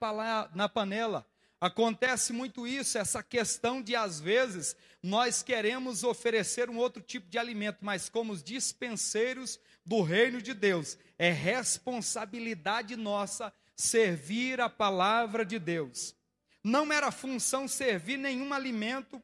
na 0.54 0.70
panela. 0.70 1.26
Acontece 1.62 2.32
muito 2.32 2.66
isso, 2.66 2.98
essa 2.98 3.22
questão 3.22 3.82
de, 3.82 3.94
às 3.94 4.20
vezes, 4.20 4.78
nós 5.04 5.44
queremos 5.44 6.06
oferecer 6.06 6.70
um 6.70 6.78
outro 6.78 7.02
tipo 7.02 7.30
de 7.30 7.38
alimento, 7.38 7.80
mas 7.82 8.08
como 8.08 8.32
os 8.32 8.42
dispenseiros 8.42 9.60
do 9.86 10.02
reino 10.02 10.42
de 10.42 10.54
Deus, 10.54 10.98
é 11.18 11.32
responsabilidade 11.32 12.96
nossa 12.96 13.54
servir 13.76 14.62
a 14.62 14.70
palavra 14.70 15.46
de 15.46 15.60
Deus. 15.60 16.16
Não 16.64 16.94
era 16.94 17.12
função 17.12 17.68
servir 17.68 18.18
nenhum 18.18 18.54
alimento 18.54 19.22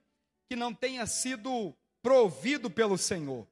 que 0.50 0.58
não 0.58 0.74
tenha 0.74 1.06
sido 1.06 1.74
provido 2.01 2.70
pelo 2.70 2.98
Senhor. 2.98 3.48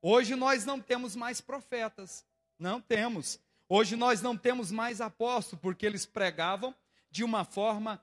Hoje 0.00 0.36
nós 0.36 0.64
não 0.64 0.80
temos 0.80 1.16
mais 1.16 1.40
profetas, 1.40 2.24
não 2.56 2.80
temos. 2.80 3.40
Hoje 3.68 3.96
nós 3.96 4.22
não 4.22 4.36
temos 4.36 4.70
mais 4.70 5.00
apóstolos, 5.00 5.60
porque 5.60 5.84
eles 5.84 6.06
pregavam 6.06 6.72
de 7.16 7.24
uma 7.24 7.46
forma 7.46 7.98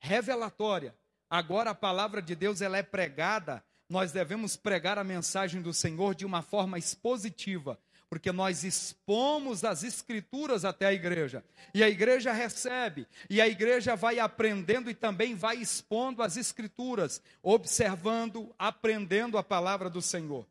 revelatória. 0.00 0.92
Agora 1.30 1.70
a 1.70 1.74
palavra 1.74 2.20
de 2.20 2.34
Deus 2.34 2.60
ela 2.60 2.76
é 2.76 2.82
pregada, 2.82 3.62
nós 3.88 4.10
devemos 4.10 4.56
pregar 4.56 4.98
a 4.98 5.04
mensagem 5.04 5.62
do 5.62 5.72
Senhor 5.72 6.16
de 6.16 6.26
uma 6.26 6.42
forma 6.42 6.76
expositiva, 6.76 7.78
porque 8.10 8.32
nós 8.32 8.64
expomos 8.64 9.62
as 9.62 9.84
escrituras 9.84 10.64
até 10.64 10.86
a 10.86 10.92
igreja. 10.92 11.44
E 11.72 11.84
a 11.84 11.88
igreja 11.88 12.32
recebe, 12.32 13.06
e 13.30 13.40
a 13.40 13.46
igreja 13.46 13.94
vai 13.94 14.18
aprendendo 14.18 14.90
e 14.90 14.94
também 14.94 15.36
vai 15.36 15.58
expondo 15.58 16.20
as 16.20 16.36
escrituras, 16.36 17.22
observando, 17.44 18.52
aprendendo 18.58 19.38
a 19.38 19.44
palavra 19.44 19.88
do 19.88 20.02
Senhor. 20.02 20.44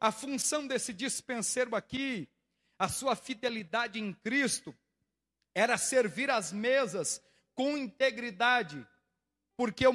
A 0.00 0.10
função 0.10 0.66
desse 0.66 0.92
dispenseiro 0.92 1.76
aqui, 1.76 2.28
a 2.76 2.88
sua 2.88 3.14
fidelidade 3.14 4.00
em 4.00 4.12
Cristo, 4.12 4.74
era 5.54 5.78
servir 5.78 6.30
as 6.30 6.52
mesas 6.52 7.22
com 7.60 7.76
integridade, 7.76 8.86
porque 9.54 9.86
o 9.86 9.92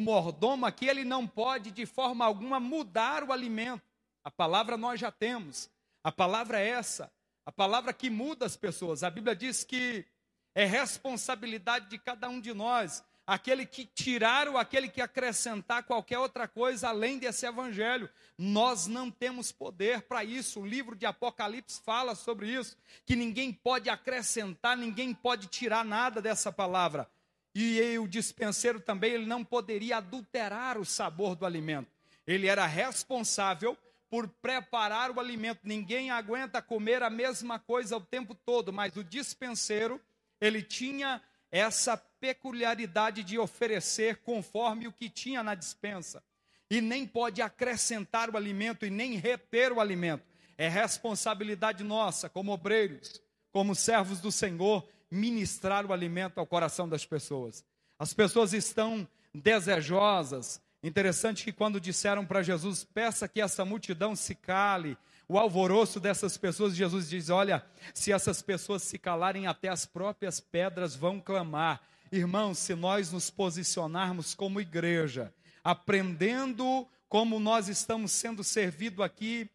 mordomo 0.00 0.64
aqui 0.64 0.86
ele 0.86 1.04
não 1.04 1.26
pode 1.26 1.72
de 1.72 1.84
forma 1.84 2.24
alguma 2.24 2.60
mudar 2.60 3.24
o 3.24 3.32
alimento. 3.32 3.82
A 4.22 4.30
palavra 4.30 4.76
nós 4.76 5.00
já 5.00 5.10
temos. 5.10 5.68
A 6.04 6.12
palavra 6.12 6.60
é 6.60 6.68
essa, 6.68 7.12
a 7.44 7.50
palavra 7.50 7.92
que 7.92 8.08
muda 8.08 8.46
as 8.46 8.56
pessoas. 8.56 9.02
A 9.02 9.10
Bíblia 9.10 9.34
diz 9.34 9.64
que 9.64 10.06
é 10.54 10.64
responsabilidade 10.64 11.90
de 11.90 11.98
cada 11.98 12.28
um 12.28 12.40
de 12.40 12.54
nós 12.54 13.02
aquele 13.30 13.64
que 13.64 13.86
tirar 13.86 14.48
ou 14.48 14.58
aquele 14.58 14.88
que 14.88 15.00
acrescentar 15.00 15.84
qualquer 15.84 16.18
outra 16.18 16.48
coisa 16.48 16.88
além 16.88 17.16
desse 17.16 17.46
evangelho. 17.46 18.10
Nós 18.36 18.88
não 18.88 19.08
temos 19.08 19.52
poder 19.52 20.02
para 20.02 20.24
isso. 20.24 20.58
O 20.58 20.66
livro 20.66 20.96
de 20.96 21.06
Apocalipse 21.06 21.80
fala 21.80 22.16
sobre 22.16 22.48
isso, 22.48 22.76
que 23.06 23.14
ninguém 23.14 23.52
pode 23.52 23.88
acrescentar, 23.88 24.76
ninguém 24.76 25.14
pode 25.14 25.46
tirar 25.46 25.84
nada 25.84 26.20
dessa 26.20 26.50
palavra. 26.50 27.08
E 27.54 27.96
o 28.00 28.08
dispenseiro 28.08 28.80
também, 28.80 29.12
ele 29.12 29.26
não 29.26 29.44
poderia 29.44 29.98
adulterar 29.98 30.76
o 30.76 30.84
sabor 30.84 31.36
do 31.36 31.46
alimento. 31.46 31.88
Ele 32.26 32.48
era 32.48 32.66
responsável 32.66 33.78
por 34.08 34.26
preparar 34.26 35.12
o 35.12 35.20
alimento. 35.20 35.60
Ninguém 35.62 36.10
aguenta 36.10 36.60
comer 36.60 37.00
a 37.00 37.08
mesma 37.08 37.60
coisa 37.60 37.96
o 37.96 38.00
tempo 38.00 38.34
todo, 38.34 38.72
mas 38.72 38.96
o 38.96 39.04
dispenseiro, 39.04 40.00
ele 40.40 40.62
tinha 40.62 41.22
essa 41.52 41.96
peculiaridade 42.20 43.24
de 43.24 43.38
oferecer 43.38 44.18
conforme 44.18 44.86
o 44.86 44.92
que 44.92 45.08
tinha 45.08 45.42
na 45.42 45.54
dispensa. 45.54 46.22
E 46.70 46.80
nem 46.80 47.06
pode 47.06 47.42
acrescentar 47.42 48.30
o 48.30 48.36
alimento 48.36 48.86
e 48.86 48.90
nem 48.90 49.16
reter 49.16 49.72
o 49.72 49.80
alimento. 49.80 50.22
É 50.56 50.68
responsabilidade 50.68 51.82
nossa, 51.82 52.28
como 52.28 52.52
obreiros, 52.52 53.20
como 53.50 53.74
servos 53.74 54.20
do 54.20 54.30
Senhor, 54.30 54.86
ministrar 55.10 55.84
o 55.84 55.92
alimento 55.92 56.38
ao 56.38 56.46
coração 56.46 56.88
das 56.88 57.04
pessoas. 57.04 57.64
As 57.98 58.12
pessoas 58.12 58.52
estão 58.52 59.08
desejosas. 59.34 60.60
Interessante 60.82 61.44
que 61.44 61.52
quando 61.52 61.80
disseram 61.80 62.24
para 62.24 62.42
Jesus, 62.42 62.84
peça 62.84 63.26
que 63.26 63.40
essa 63.40 63.64
multidão 63.64 64.14
se 64.14 64.34
cale, 64.34 64.96
o 65.30 65.38
alvoroço 65.38 66.00
dessas 66.00 66.36
pessoas, 66.36 66.74
Jesus 66.74 67.08
diz: 67.08 67.30
Olha, 67.30 67.64
se 67.94 68.12
essas 68.12 68.42
pessoas 68.42 68.82
se 68.82 68.98
calarem, 68.98 69.46
até 69.46 69.68
as 69.68 69.86
próprias 69.86 70.40
pedras 70.40 70.96
vão 70.96 71.20
clamar. 71.20 71.80
Irmãos, 72.12 72.58
se 72.58 72.74
nós 72.74 73.12
nos 73.12 73.30
posicionarmos 73.30 74.34
como 74.34 74.60
igreja, 74.60 75.32
aprendendo 75.62 76.88
como 77.08 77.38
nós 77.38 77.68
estamos 77.68 78.10
sendo 78.10 78.42
servidos 78.42 79.04
aqui, 79.04 79.48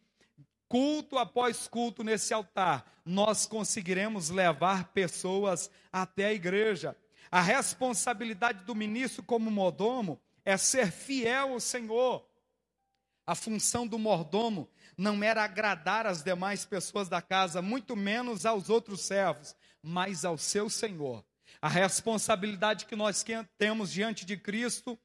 culto 0.66 1.18
após 1.18 1.68
culto 1.68 2.02
nesse 2.02 2.32
altar, 2.32 2.90
nós 3.04 3.44
conseguiremos 3.44 4.30
levar 4.30 4.92
pessoas 4.92 5.70
até 5.92 6.26
a 6.26 6.32
igreja. 6.32 6.96
A 7.30 7.42
responsabilidade 7.42 8.64
do 8.64 8.74
ministro 8.74 9.22
como 9.22 9.50
mordomo 9.50 10.18
é 10.42 10.56
ser 10.56 10.90
fiel 10.90 11.52
ao 11.52 11.60
Senhor. 11.60 12.26
A 13.26 13.34
função 13.34 13.86
do 13.86 13.98
mordomo 13.98 14.66
não 14.96 15.22
era 15.22 15.44
agradar 15.44 16.06
as 16.06 16.22
demais 16.22 16.64
pessoas 16.64 17.06
da 17.06 17.20
casa, 17.20 17.60
muito 17.60 17.94
menos 17.94 18.46
aos 18.46 18.70
outros 18.70 19.02
servos, 19.02 19.54
mas 19.82 20.24
ao 20.24 20.38
seu 20.38 20.70
Senhor. 20.70 21.22
A 21.60 21.68
responsabilidade 21.68 22.86
que 22.86 22.96
nós 22.96 23.24
temos 23.58 23.92
diante 23.92 24.24
de 24.24 24.36
Cristo 24.36 24.98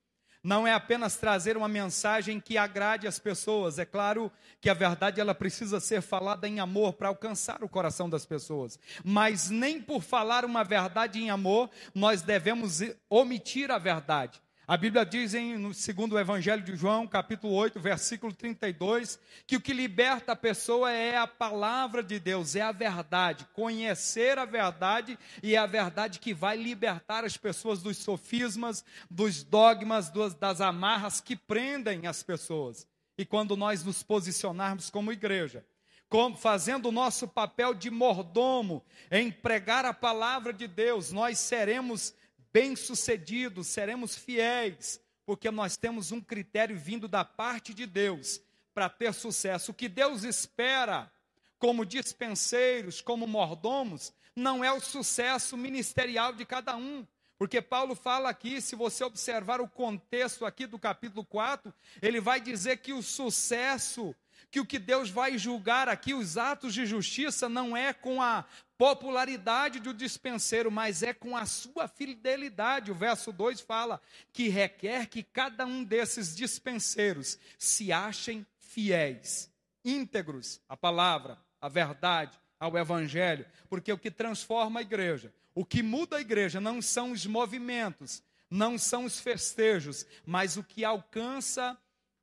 não 0.43 0.65
é 0.65 0.73
apenas 0.73 1.17
trazer 1.17 1.55
uma 1.55 1.67
mensagem 1.67 2.39
que 2.39 2.57
agrade 2.57 3.07
as 3.07 3.19
pessoas. 3.19 3.77
É 3.77 3.85
claro 3.85 4.31
que 4.59 4.69
a 4.69 4.73
verdade 4.73 5.21
ela 5.21 5.35
precisa 5.35 5.79
ser 5.79 6.01
falada 6.01 6.47
em 6.47 6.59
amor 6.59 6.93
para 6.93 7.09
alcançar 7.09 7.63
o 7.63 7.69
coração 7.69 8.09
das 8.09 8.25
pessoas. 8.25 8.79
Mas 9.03 9.49
nem 9.49 9.79
por 9.79 10.01
falar 10.01 10.43
uma 10.43 10.63
verdade 10.63 11.19
em 11.19 11.29
amor 11.29 11.69
nós 11.93 12.21
devemos 12.21 12.79
omitir 13.09 13.69
a 13.69 13.77
verdade. 13.77 14.41
A 14.71 14.77
Bíblia 14.77 15.05
diz 15.05 15.33
em, 15.33 15.57
no 15.57 15.73
segundo 15.73 16.17
Evangelho 16.17 16.63
de 16.63 16.77
João, 16.77 17.05
capítulo 17.05 17.53
8, 17.55 17.77
versículo 17.77 18.33
32, 18.33 19.19
que 19.45 19.57
o 19.57 19.59
que 19.59 19.73
liberta 19.73 20.31
a 20.31 20.35
pessoa 20.35 20.89
é 20.89 21.17
a 21.17 21.27
palavra 21.27 22.01
de 22.01 22.17
Deus, 22.17 22.55
é 22.55 22.61
a 22.61 22.71
verdade. 22.71 23.45
Conhecer 23.51 24.39
a 24.39 24.45
verdade 24.45 25.19
e 25.43 25.55
é 25.55 25.57
a 25.57 25.65
verdade 25.65 26.19
que 26.19 26.33
vai 26.33 26.55
libertar 26.55 27.25
as 27.25 27.35
pessoas 27.35 27.83
dos 27.83 27.97
sofismas, 27.97 28.85
dos 29.09 29.43
dogmas, 29.43 30.09
dos, 30.09 30.33
das 30.35 30.61
amarras 30.61 31.19
que 31.19 31.35
prendem 31.35 32.07
as 32.07 32.23
pessoas. 32.23 32.87
E 33.17 33.25
quando 33.25 33.57
nós 33.57 33.83
nos 33.83 34.01
posicionarmos 34.01 34.89
como 34.89 35.11
igreja, 35.11 35.65
como, 36.07 36.37
fazendo 36.37 36.87
o 36.87 36.93
nosso 36.93 37.27
papel 37.27 37.73
de 37.73 37.89
mordomo 37.89 38.85
em 39.11 39.29
pregar 39.29 39.83
a 39.83 39.93
palavra 39.93 40.53
de 40.53 40.65
Deus, 40.65 41.11
nós 41.11 41.39
seremos 41.39 42.13
bem-sucedidos, 42.53 43.67
seremos 43.67 44.15
fiéis, 44.15 44.99
porque 45.25 45.49
nós 45.51 45.77
temos 45.77 46.11
um 46.11 46.21
critério 46.21 46.77
vindo 46.77 47.07
da 47.07 47.23
parte 47.23 47.73
de 47.73 47.85
Deus 47.85 48.41
para 48.73 48.89
ter 48.89 49.13
sucesso. 49.13 49.71
O 49.71 49.73
que 49.73 49.87
Deus 49.87 50.23
espera 50.23 51.11
como 51.57 51.85
dispenseiros, 51.85 53.01
como 53.01 53.27
mordomos, 53.27 54.13
não 54.35 54.63
é 54.63 54.71
o 54.71 54.79
sucesso 54.79 55.55
ministerial 55.55 56.33
de 56.33 56.45
cada 56.45 56.75
um. 56.75 57.05
Porque 57.37 57.61
Paulo 57.61 57.95
fala 57.95 58.29
aqui, 58.29 58.61
se 58.61 58.75
você 58.75 59.03
observar 59.03 59.61
o 59.61 59.67
contexto 59.67 60.45
aqui 60.45 60.67
do 60.67 60.77
capítulo 60.77 61.25
4, 61.25 61.73
ele 62.01 62.21
vai 62.21 62.39
dizer 62.39 62.77
que 62.77 62.93
o 62.93 63.01
sucesso 63.01 64.15
que 64.49 64.59
o 64.59 64.65
que 64.65 64.79
Deus 64.79 65.09
vai 65.09 65.37
julgar 65.37 65.87
aqui, 65.87 66.13
os 66.13 66.37
atos 66.37 66.73
de 66.73 66.85
justiça, 66.85 67.47
não 67.47 67.75
é 67.75 67.93
com 67.93 68.21
a 68.21 68.45
popularidade 68.77 69.79
do 69.79 69.93
dispenseiro, 69.93 70.71
mas 70.71 71.03
é 71.03 71.13
com 71.13 71.37
a 71.37 71.45
sua 71.45 71.87
fidelidade. 71.87 72.91
O 72.91 72.95
verso 72.95 73.31
2 73.31 73.61
fala 73.61 74.01
que 74.33 74.49
requer 74.49 75.07
que 75.07 75.21
cada 75.21 75.65
um 75.65 75.83
desses 75.83 76.35
dispenseiros 76.35 77.37
se 77.59 77.91
achem 77.91 78.45
fiéis, 78.57 79.51
íntegros 79.85 80.59
à 80.67 80.75
palavra, 80.75 81.37
à 81.61 81.69
verdade, 81.69 82.39
ao 82.59 82.77
evangelho, 82.77 83.45
porque 83.69 83.91
o 83.91 83.97
que 83.97 84.09
transforma 84.09 84.79
a 84.79 84.83
igreja, 84.83 85.33
o 85.53 85.65
que 85.65 85.83
muda 85.83 86.17
a 86.17 86.21
igreja 86.21 86.61
não 86.61 86.81
são 86.81 87.11
os 87.11 87.25
movimentos, 87.25 88.23
não 88.49 88.77
são 88.77 89.05
os 89.05 89.19
festejos, 89.19 90.05
mas 90.25 90.57
o 90.57 90.63
que 90.63 90.83
alcança 90.83 91.77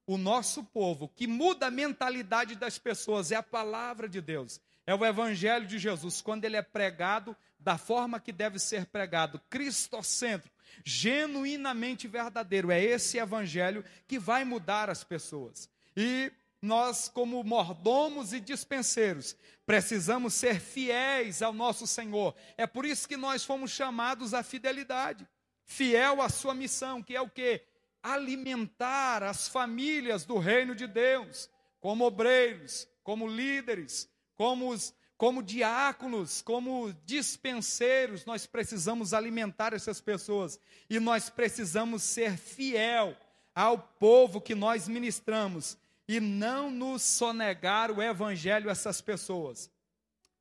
o 0.09 0.17
nosso 0.17 0.65
povo, 0.65 1.13
que 1.15 1.27
muda 1.27 1.67
a 1.67 1.71
mentalidade 1.71 2.55
das 2.55 2.79
pessoas, 2.79 3.31
é 3.31 3.37
a 3.37 3.43
palavra 3.43 4.09
de 4.09 4.23
Deus, 4.23 4.59
é 4.87 4.95
o 4.95 5.05
Evangelho 5.05 5.67
de 5.67 5.79
Jesus, 5.79 6.23
quando 6.23 6.47
ele 6.47 6.57
é 6.57 6.63
pregado 6.63 7.37
da 7.61 7.77
forma 7.77 8.19
que 8.19 8.33
deve 8.33 8.59
ser 8.59 8.87
pregado, 8.87 9.39
cristocêntrico, 9.51 10.57
genuinamente 10.83 12.09
verdadeiro. 12.09 12.71
É 12.71 12.83
esse 12.83 13.19
Evangelho 13.19 13.85
que 14.07 14.19
vai 14.19 14.47
mudar 14.47 14.89
as 14.89 15.05
pessoas. 15.05 15.69
E 15.95 16.33
nós, 16.63 17.11
como 17.11 17.45
mordomos 17.45 18.33
e 18.33 18.41
dispenseiros, 18.41 19.37
precisamos 19.67 20.33
ser 20.33 20.59
fiéis 20.59 21.43
ao 21.43 21.53
nosso 21.53 21.87
Senhor. 21.87 22.35
É 22.57 22.67
por 22.67 22.87
isso 22.87 23.07
que 23.07 23.17
nós 23.19 23.45
fomos 23.45 23.73
chamados 23.73 24.33
à 24.33 24.43
fidelidade. 24.43 25.29
Fiel 25.67 26.23
à 26.23 26.31
sua 26.31 26.55
missão, 26.55 27.03
que 27.03 27.15
é 27.15 27.21
o 27.21 27.29
que? 27.29 27.63
Alimentar 28.03 29.23
as 29.23 29.49
famílias 29.49 30.25
do 30.25 30.39
reino 30.39 30.75
de 30.75 30.87
Deus, 30.87 31.51
como 31.81 32.05
obreiros, 32.05 32.89
como 33.03 33.27
líderes, 33.27 34.09
como, 34.35 34.71
os, 34.71 34.95
como 35.17 35.43
diáconos, 35.43 36.43
como 36.43 36.93
dispenseiros, 37.05 38.25
nós 38.25 38.47
precisamos 38.47 39.13
alimentar 39.13 39.73
essas 39.73 40.01
pessoas 40.01 40.61
e 40.89 41.01
nós 41.01 41.29
precisamos 41.29 42.03
ser 42.03 42.37
fiel 42.37 43.17
ao 43.55 43.79
povo 43.79 44.41
que 44.41 44.55
nós 44.55 44.87
ministramos 44.87 45.77
e 46.07 46.21
não 46.21 46.71
nos 46.71 47.03
sonegar 47.03 47.91
o 47.91 48.03
evangelho 48.03 48.69
a 48.69 48.73
essas 48.73 49.01
pessoas. 49.01 49.71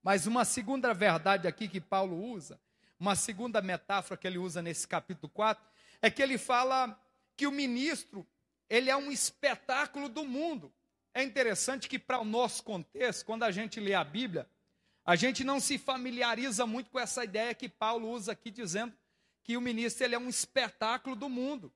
Mas 0.04 0.26
uma 0.26 0.46
segunda 0.46 0.94
verdade 0.94 1.48
aqui 1.48 1.68
que 1.68 1.82
Paulo 1.82 2.16
usa, 2.32 2.60
uma 3.00 3.16
segunda 3.16 3.62
metáfora 3.62 4.18
que 4.18 4.26
ele 4.26 4.38
usa 4.38 4.62
nesse 4.62 4.88
capítulo 4.88 5.30
4, 5.30 5.64
é 6.02 6.10
que 6.10 6.22
ele 6.22 6.38
fala 6.38 6.98
que 7.38 7.46
o 7.46 7.52
ministro, 7.52 8.28
ele 8.68 8.90
é 8.90 8.98
um 8.98 9.12
espetáculo 9.12 10.10
do 10.10 10.26
mundo. 10.26 10.74
É 11.14 11.24
interessante 11.24 11.88
que 11.88 12.00
para 12.00 12.20
o 12.20 12.26
nosso 12.26 12.64
contexto, 12.64 13.26
quando 13.26 13.44
a 13.44 13.52
gente 13.52 13.80
lê 13.80 13.94
a 13.94 14.04
Bíblia, 14.04 14.50
a 15.06 15.16
gente 15.16 15.44
não 15.44 15.60
se 15.60 15.78
familiariza 15.78 16.66
muito 16.66 16.90
com 16.90 17.00
essa 17.00 17.24
ideia 17.24 17.54
que 17.54 17.70
Paulo 17.70 18.10
usa 18.10 18.34
aqui 18.34 18.52
dizendo 18.52 18.94
que 19.44 19.56
o 19.56 19.62
ministro 19.62 20.04
ele 20.04 20.16
é 20.16 20.20
um 20.20 20.28
espetáculo 20.28 21.16
do 21.16 21.30
mundo. 21.30 21.72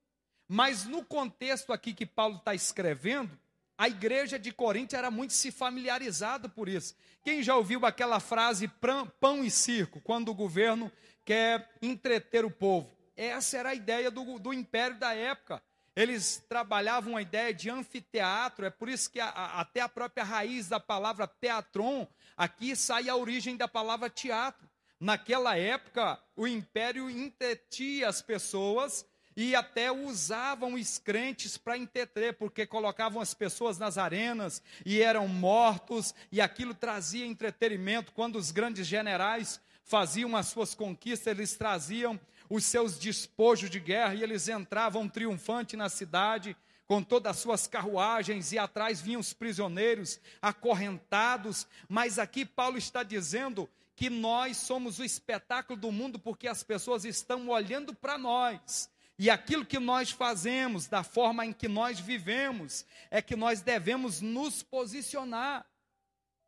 Mas 0.46 0.84
no 0.84 1.02
contexto 1.02 1.72
aqui 1.72 1.94
que 1.94 2.04
Paulo 2.04 2.36
está 2.36 2.54
escrevendo, 2.54 3.38
a 3.78 3.88
igreja 3.88 4.38
de 4.38 4.52
Corinto 4.52 4.94
era 4.94 5.10
muito 5.10 5.32
se 5.32 5.50
familiarizado 5.50 6.50
por 6.50 6.68
isso. 6.68 6.94
Quem 7.24 7.42
já 7.42 7.56
ouviu 7.56 7.86
aquela 7.86 8.20
frase 8.20 8.70
pão 9.18 9.42
e 9.42 9.50
circo, 9.50 10.00
quando 10.02 10.28
o 10.28 10.34
governo 10.34 10.92
quer 11.24 11.74
entreter 11.80 12.44
o 12.44 12.50
povo? 12.50 12.94
Essa 13.16 13.58
era 13.58 13.68
a 13.70 13.74
ideia 13.74 14.10
do, 14.10 14.38
do 14.38 14.52
império 14.52 14.98
da 14.98 15.14
época. 15.14 15.62
Eles 15.94 16.42
trabalhavam 16.48 17.16
a 17.16 17.22
ideia 17.22 17.52
de 17.52 17.68
anfiteatro, 17.68 18.64
é 18.64 18.70
por 18.70 18.88
isso 18.88 19.10
que 19.10 19.20
a, 19.20 19.28
a, 19.28 19.60
até 19.60 19.80
a 19.80 19.88
própria 19.88 20.24
raiz 20.24 20.68
da 20.68 20.80
palavra 20.80 21.26
teatron, 21.26 22.08
aqui 22.34 22.74
sai 22.74 23.10
a 23.10 23.16
origem 23.16 23.56
da 23.56 23.68
palavra 23.68 24.08
teatro. 24.08 24.66
Naquela 24.98 25.56
época, 25.58 26.18
o 26.34 26.46
império 26.46 27.10
entretia 27.10 28.08
as 28.08 28.22
pessoas 28.22 29.04
e 29.36 29.54
até 29.54 29.90
usavam 29.90 30.74
os 30.74 30.98
crentes 30.98 31.56
para 31.56 31.76
entreter, 31.76 32.34
porque 32.34 32.66
colocavam 32.66 33.20
as 33.20 33.34
pessoas 33.34 33.78
nas 33.78 33.98
arenas 33.98 34.62
e 34.84 35.02
eram 35.02 35.26
mortos, 35.28 36.14
e 36.30 36.40
aquilo 36.40 36.74
trazia 36.74 37.26
entretenimento. 37.26 38.12
Quando 38.12 38.36
os 38.36 38.50
grandes 38.50 38.86
generais 38.86 39.60
faziam 39.84 40.36
as 40.36 40.46
suas 40.46 40.74
conquistas, 40.74 41.26
eles 41.26 41.54
traziam 41.54 42.18
os 42.52 42.66
seus 42.66 42.98
despojos 42.98 43.70
de 43.70 43.80
guerra 43.80 44.14
e 44.14 44.22
eles 44.22 44.46
entravam 44.46 45.08
triunfante 45.08 45.74
na 45.74 45.88
cidade 45.88 46.54
com 46.86 47.02
todas 47.02 47.30
as 47.30 47.38
suas 47.38 47.66
carruagens 47.66 48.52
e 48.52 48.58
atrás 48.58 49.00
vinham 49.00 49.22
os 49.22 49.32
prisioneiros 49.32 50.20
acorrentados. 50.42 51.66
Mas 51.88 52.18
aqui 52.18 52.44
Paulo 52.44 52.76
está 52.76 53.02
dizendo 53.02 53.70
que 53.96 54.10
nós 54.10 54.58
somos 54.58 54.98
o 54.98 55.04
espetáculo 55.04 55.80
do 55.80 55.90
mundo 55.90 56.18
porque 56.18 56.46
as 56.46 56.62
pessoas 56.62 57.06
estão 57.06 57.48
olhando 57.48 57.94
para 57.94 58.18
nós. 58.18 58.90
E 59.18 59.30
aquilo 59.30 59.64
que 59.64 59.78
nós 59.78 60.10
fazemos, 60.10 60.86
da 60.86 61.02
forma 61.02 61.46
em 61.46 61.54
que 61.54 61.68
nós 61.68 62.00
vivemos, 62.00 62.84
é 63.10 63.22
que 63.22 63.34
nós 63.34 63.62
devemos 63.62 64.20
nos 64.20 64.62
posicionar. 64.62 65.64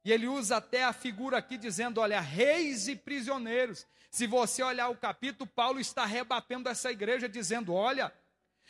E 0.04 0.12
ele 0.12 0.26
usa 0.26 0.58
até 0.58 0.84
a 0.84 0.92
figura 0.92 1.38
aqui 1.38 1.56
dizendo: 1.56 1.98
olha, 1.98 2.20
reis 2.20 2.88
e 2.88 2.94
prisioneiros. 2.94 3.86
Se 4.14 4.28
você 4.28 4.62
olhar 4.62 4.90
o 4.90 4.96
capítulo, 4.96 5.44
Paulo 5.44 5.80
está 5.80 6.04
rebatendo 6.04 6.68
essa 6.68 6.88
igreja, 6.88 7.28
dizendo: 7.28 7.74
olha, 7.74 8.12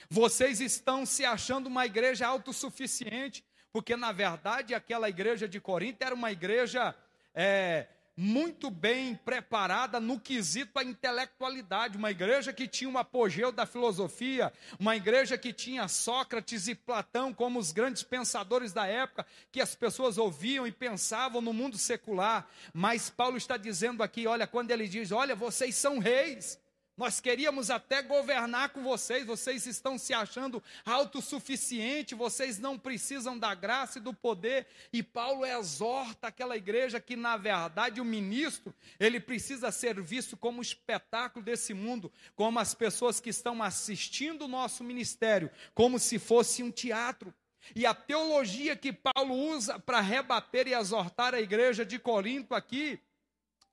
vocês 0.09 0.59
estão 0.59 1.04
se 1.04 1.22
achando 1.22 1.66
uma 1.66 1.85
igreja 1.85 2.26
autossuficiente, 2.26 3.44
porque 3.70 3.94
na 3.94 4.11
verdade 4.11 4.74
aquela 4.74 5.07
igreja 5.07 5.46
de 5.46 5.61
Corinto 5.61 6.02
era 6.02 6.14
uma 6.14 6.33
igreja 6.33 6.94
é, 7.35 7.88
muito 8.16 8.70
bem 8.70 9.14
preparada 9.14 9.98
no 9.98 10.20
quesito 10.20 10.79
à 10.79 10.85
intelectualidade, 10.85 11.98
uma 11.98 12.11
igreja 12.11 12.53
que 12.53 12.68
tinha 12.68 12.88
um 12.88 12.98
apogeu 12.98 13.50
da 13.50 13.66
filosofia, 13.66 14.53
uma 14.79 14.96
igreja 14.96 15.37
que 15.37 15.53
tinha 15.53 15.88
Sócrates 15.88 16.68
e 16.68 16.74
Platão 16.74 17.35
como 17.35 17.59
os 17.59 17.72
grandes 17.72 18.03
pensadores 18.03 18.72
da 18.72 18.87
época, 18.87 19.27
que 19.50 19.61
as 19.61 19.74
pessoas 19.74 20.16
ouviam 20.16 20.66
e 20.66 20.72
pensavam 20.72 21.40
no 21.40 21.53
mundo 21.53 21.77
secular. 21.77 22.48
Mas 22.72 23.11
Paulo 23.11 23.37
está 23.37 23.57
dizendo 23.57 24.03
aqui, 24.03 24.27
olha, 24.27 24.46
quando 24.46 24.70
ele 24.70 24.87
diz: 24.87 25.11
"Olha, 25.11 25.35
vocês 25.35 25.74
são 25.74 25.98
reis, 25.98 26.59
nós 26.96 27.20
queríamos 27.20 27.70
até 27.70 28.02
governar 28.02 28.68
com 28.68 28.83
vocês, 28.83 29.26
vocês 29.26 29.66
estão 29.66 29.98
se 29.98 30.14
achando 30.14 30.62
autossuficiente, 30.85 32.14
vocês 32.14 32.59
não 32.59 32.78
precisam 32.78 33.37
da 33.37 33.52
graça 33.52 33.98
e 33.98 34.02
do 34.02 34.14
poder. 34.14 34.66
E 34.92 35.02
Paulo 35.02 35.44
exorta 35.44 36.28
aquela 36.28 36.57
igreja 36.57 37.00
que, 37.00 37.16
na 37.16 37.37
verdade, 37.37 38.00
o 38.00 38.04
ministro, 38.04 38.72
ele 39.00 39.18
precisa 39.18 39.72
ser 39.72 40.00
visto 40.00 40.37
como 40.37 40.62
espetáculo 40.62 41.44
desse 41.44 41.74
mundo, 41.74 42.12
como 42.37 42.61
as 42.61 42.74
pessoas 42.74 43.18
que 43.18 43.30
estão 43.30 43.61
assistindo 43.61 44.42
o 44.42 44.48
nosso 44.48 44.85
ministério, 44.85 45.50
como 45.74 45.98
se 45.98 46.18
fosse 46.18 46.62
um 46.62 46.70
teatro. 46.70 47.35
E 47.74 47.87
a 47.87 47.94
teologia 47.94 48.76
que 48.76 48.92
Paulo 48.92 49.35
usa 49.35 49.80
para 49.80 50.00
rebater 50.00 50.68
e 50.68 50.74
exortar 50.74 51.35
a 51.35 51.40
igreja 51.40 51.85
de 51.85 51.98
Corinto 51.98 52.54
aqui 52.54 53.00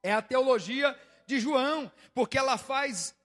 é 0.01 0.11
a 0.11 0.21
teologia 0.21 0.97
de 1.31 1.39
João, 1.39 1.91
porque 2.13 2.37
ela 2.37 2.57
faz 2.57 3.15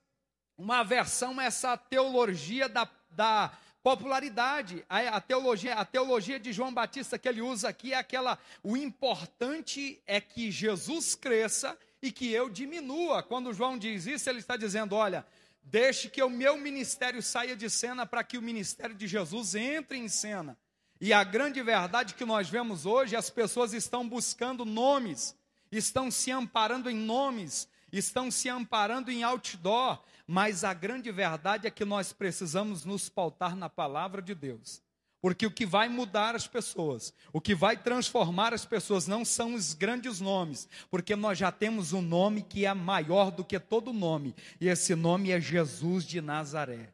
uma 0.57 0.83
versão 0.83 1.39
a 1.39 1.43
essa 1.43 1.75
teologia 1.77 2.69
da, 2.69 2.89
da 3.11 3.51
popularidade. 3.83 4.85
A, 4.89 4.99
a, 4.99 5.21
teologia, 5.21 5.75
a 5.75 5.85
teologia 5.85 6.39
de 6.39 6.53
João 6.53 6.73
Batista 6.73 7.19
que 7.19 7.27
ele 7.27 7.41
usa 7.41 7.69
aqui 7.69 7.93
é 7.93 7.97
aquela: 7.97 8.39
o 8.63 8.77
importante 8.77 10.01
é 10.07 10.21
que 10.21 10.49
Jesus 10.49 11.15
cresça 11.15 11.77
e 12.01 12.11
que 12.11 12.31
eu 12.31 12.49
diminua. 12.49 13.21
Quando 13.21 13.53
João 13.53 13.77
diz 13.77 14.05
isso, 14.05 14.29
ele 14.29 14.39
está 14.39 14.55
dizendo: 14.55 14.95
olha, 14.95 15.25
Deixe 15.69 16.09
que 16.09 16.23
o 16.23 16.29
meu 16.29 16.55
ministério 16.55 17.21
saia 17.21 17.53
de 17.53 17.69
cena 17.69 18.05
para 18.05 18.23
que 18.23 18.37
o 18.37 18.41
ministério 18.41 18.95
de 18.95 19.05
Jesus 19.05 19.53
entre 19.53 19.97
em 19.97 20.07
cena. 20.07 20.57
E 21.01 21.11
a 21.11 21.25
grande 21.25 21.61
verdade 21.61 22.13
que 22.13 22.23
nós 22.23 22.47
vemos 22.47 22.85
hoje, 22.85 23.17
as 23.17 23.29
pessoas 23.29 23.73
estão 23.73 24.07
buscando 24.07 24.63
nomes, 24.63 25.35
estão 25.69 26.09
se 26.09 26.31
amparando 26.31 26.89
em 26.89 26.95
nomes, 26.95 27.67
estão 27.91 28.29
se 28.29 28.49
amparando 28.49 29.11
em 29.11 29.23
outdoor, 29.23 30.01
mas 30.25 30.63
a 30.63 30.73
grande 30.73 31.11
verdade 31.11 31.67
é 31.67 31.71
que 31.71 31.85
nós 31.85 32.11
precisamos 32.11 32.83
nos 32.83 33.09
pautar 33.09 33.55
na 33.55 33.69
palavra 33.69 34.21
de 34.21 34.35
Deus. 34.35 34.81
Porque 35.19 35.45
o 35.45 35.51
que 35.51 35.65
vai 35.65 35.89
mudar 35.89 36.35
as 36.35 36.47
pessoas, 36.47 37.13
o 37.33 37.41
que 37.41 37.55
vai 37.55 37.75
transformar 37.75 38.53
as 38.53 38.65
pessoas 38.65 39.07
não 39.07 39.25
são 39.25 39.55
os 39.55 39.73
grandes 39.73 40.19
nomes, 40.19 40.69
porque 40.91 41.15
nós 41.15 41.37
já 41.37 41.51
temos 41.51 41.91
um 41.91 42.01
nome 42.01 42.43
que 42.43 42.65
é 42.65 42.73
maior 42.73 43.31
do 43.31 43.43
que 43.43 43.59
todo 43.59 43.91
nome, 43.91 44.35
e 44.61 44.67
esse 44.67 44.95
nome 44.95 45.31
é 45.31 45.41
Jesus 45.41 46.05
de 46.05 46.21
Nazaré. 46.21 46.93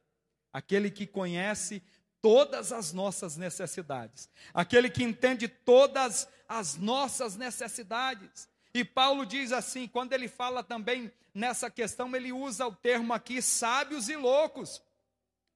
Aquele 0.53 0.89
que 0.89 1.05
conhece 1.05 1.83
todas 2.21 2.71
as 2.71 2.93
nossas 2.93 3.35
necessidades, 3.35 4.29
aquele 4.53 4.89
que 4.89 5.03
entende 5.03 5.49
todas 5.49 6.27
as 6.47 6.77
nossas 6.77 7.35
necessidades. 7.35 8.47
E 8.73 8.83
Paulo 8.83 9.25
diz 9.25 9.51
assim, 9.51 9.87
quando 9.87 10.13
ele 10.13 10.27
fala 10.27 10.63
também 10.63 11.11
nessa 11.33 11.69
questão, 11.69 12.15
ele 12.15 12.31
usa 12.31 12.65
o 12.65 12.75
termo 12.75 13.13
aqui 13.13 13.41
sábios 13.41 14.09
e 14.09 14.15
loucos, 14.15 14.81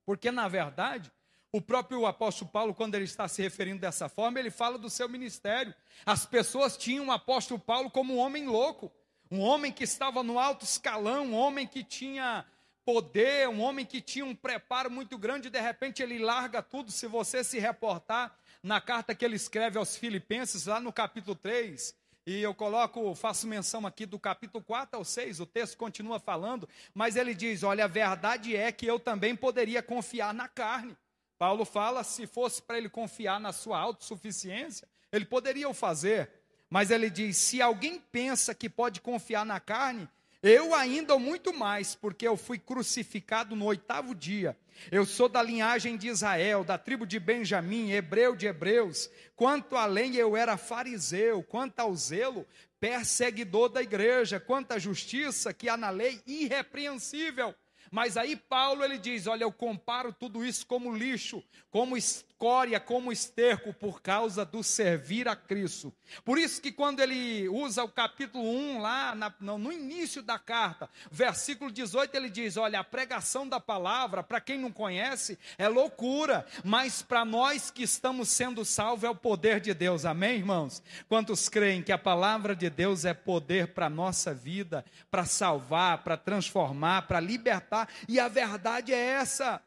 porque 0.06 0.32
na 0.32 0.48
verdade, 0.48 1.12
o 1.52 1.62
próprio 1.62 2.06
apóstolo 2.06 2.52
Paulo, 2.52 2.76
quando 2.76 2.96
ele 2.96 3.06
está 3.06 3.28
se 3.28 3.42
referindo 3.42 3.82
dessa 3.82 4.08
forma, 4.08 4.40
ele 4.40 4.52
fala 4.52 4.78
do 4.78 4.90
seu 4.90 5.10
ministério. 5.10 5.74
As 6.06 6.26
pessoas 6.26 6.78
tinham 6.78 7.08
o 7.08 7.12
apóstolo 7.12 7.60
Paulo 7.60 7.90
como 7.90 8.16
um 8.16 8.18
homem 8.20 8.46
louco, 8.46 8.92
um 9.32 9.40
homem 9.40 9.72
que 9.72 9.84
estava 9.84 10.22
no 10.22 10.38
alto 10.38 10.64
escalão, 10.64 11.26
um 11.26 11.36
homem 11.36 11.66
que 11.66 11.84
tinha 11.84 12.46
poder, 12.86 13.50
um 13.50 13.62
homem 13.62 13.86
que 13.86 14.00
tinha 14.00 14.24
um 14.24 14.36
preparo 14.36 14.90
muito 14.90 15.18
grande, 15.18 15.50
de 15.50 15.60
repente 15.60 16.02
ele 16.02 16.20
larga 16.20 16.62
tudo. 16.62 16.92
Se 16.92 17.08
você 17.08 17.44
se 17.44 17.60
reportar 17.60 18.34
na 18.62 18.80
carta 18.80 19.16
que 19.16 19.26
ele 19.26 19.36
escreve 19.36 19.78
aos 19.78 19.98
Filipenses, 19.98 20.68
lá 20.68 20.80
no 20.80 20.94
capítulo 20.94 21.36
3, 21.36 21.94
e 22.28 22.42
eu 22.42 22.54
coloco, 22.54 23.16
faço 23.16 23.48
menção 23.48 23.88
aqui 23.88 24.06
do 24.06 24.20
capítulo 24.20 24.62
4 24.62 24.98
ao 24.98 25.06
6, 25.06 25.40
o 25.40 25.46
texto 25.46 25.78
continua 25.78 26.20
falando, 26.20 26.68
mas 26.94 27.16
ele 27.16 27.34
diz: 27.34 27.64
Olha, 27.64 27.86
a 27.86 27.88
verdade 27.88 28.54
é 28.54 28.70
que 28.70 28.86
eu 28.86 29.00
também 29.00 29.34
poderia 29.34 29.82
confiar 29.82 30.34
na 30.34 30.50
carne. 30.50 30.98
Paulo 31.40 31.64
fala: 31.64 32.04
se 32.04 32.28
fosse 32.28 32.62
para 32.62 32.78
ele 32.78 32.90
confiar 32.90 33.40
na 33.40 33.54
sua 33.54 33.80
autossuficiência, 33.80 34.86
ele 35.10 35.24
poderia 35.24 35.70
o 35.70 35.74
fazer. 35.74 36.30
Mas 36.70 36.92
ele 36.92 37.10
diz: 37.10 37.38
se 37.38 37.62
alguém 37.62 37.98
pensa 37.98 38.54
que 38.54 38.70
pode 38.70 39.00
confiar 39.00 39.46
na 39.46 39.62
carne, 39.62 40.10
eu 40.42 40.74
ainda 40.74 41.18
muito 41.18 41.54
mais, 41.54 41.96
porque 41.96 42.28
eu 42.28 42.38
fui 42.38 42.60
crucificado 42.60 43.56
no 43.56 43.66
oitavo 43.66 44.14
dia. 44.14 44.58
Eu 44.92 45.06
sou 45.06 45.28
da 45.28 45.42
linhagem 45.42 45.98
de 45.98 46.08
Israel, 46.08 46.64
da 46.64 46.78
tribo 46.78 47.06
de 47.06 47.20
Benjamim, 47.20 47.92
hebreu 47.92 48.36
de 48.36 48.46
hebreus. 48.46 49.10
Quanto 49.36 49.76
além 49.76 50.16
eu 50.16 50.38
era 50.38 50.56
fariseu, 50.56 51.42
quanto 51.42 51.80
ao 51.80 51.96
zelo, 51.96 52.46
perseguidor 52.80 53.70
da 53.70 53.82
igreja, 53.82 54.40
quanto 54.40 54.74
à 54.74 54.80
justiça 54.80 55.54
que 55.54 55.68
há 55.68 55.76
na 55.76 55.90
lei, 55.90 56.22
irrepreensível. 56.28 57.56
Mas 57.92 58.18
aí 58.18 58.36
Paulo 58.36 58.84
ele 58.84 58.98
diz: 58.98 59.28
Olha, 59.28 59.44
eu 59.44 59.52
comparo 59.52 60.14
tudo 60.14 60.46
isso 60.46 60.66
como 60.66 60.96
lixo, 60.96 61.44
como 61.70 61.98
escória, 62.38 62.80
como 62.80 63.12
esterco, 63.12 63.74
por 63.74 64.00
causa 64.00 64.46
do 64.46 64.62
servir 64.62 65.28
a 65.28 65.36
Cristo. 65.36 65.92
Por 66.24 66.38
isso 66.38 66.62
que 66.62 66.72
quando 66.72 67.00
ele 67.00 67.50
usa 67.50 67.84
o 67.84 67.90
capítulo 67.90 68.48
1, 68.48 68.80
lá 68.80 69.16
na, 69.16 69.34
no, 69.40 69.72
início 69.72 70.22
da 70.22 70.38
carta, 70.38 70.88
versículo 71.10 71.72
18, 71.72 72.16
ele 72.16 72.30
diz: 72.30 72.56
Olha, 72.56 72.80
a 72.80 72.84
pregação 72.84 73.50
da 73.50 73.60
palavra, 73.60 74.22
para 74.22 74.40
quem 74.40 74.60
não 74.60 74.72
conhece, 74.72 75.40
é 75.58 75.68
loucura, 75.68 76.46
mas 76.64 77.02
para 77.02 77.26
nós 77.26 77.72
que 77.72 77.82
estamos 77.82 78.30
sendo 78.30 78.64
salvos 78.64 79.04
é 79.04 79.10
o 79.10 79.16
poder 79.16 79.60
de 79.60 79.74
Deus. 79.74 80.06
Amém, 80.06 80.38
irmãos? 80.38 80.84
Quantos 81.10 81.50
creem 81.50 81.82
que 81.82 81.92
a 81.92 81.98
palavra 81.98 82.56
de 82.56 82.70
Deus 82.70 83.04
é 83.04 83.16
poder 83.16 83.70
para 83.70 83.88
a 83.88 83.90
nossa 83.90 84.32
vida, 84.32 84.86
para 85.10 85.26
salvar, 85.26 86.04
para 86.04 86.16
transformar, 86.16 87.08
para 87.08 87.20
libertar, 87.20 87.90
e 88.08 88.20
a 88.20 88.28
verdade 88.28 88.94
é 88.94 88.98
essa. 88.98 89.60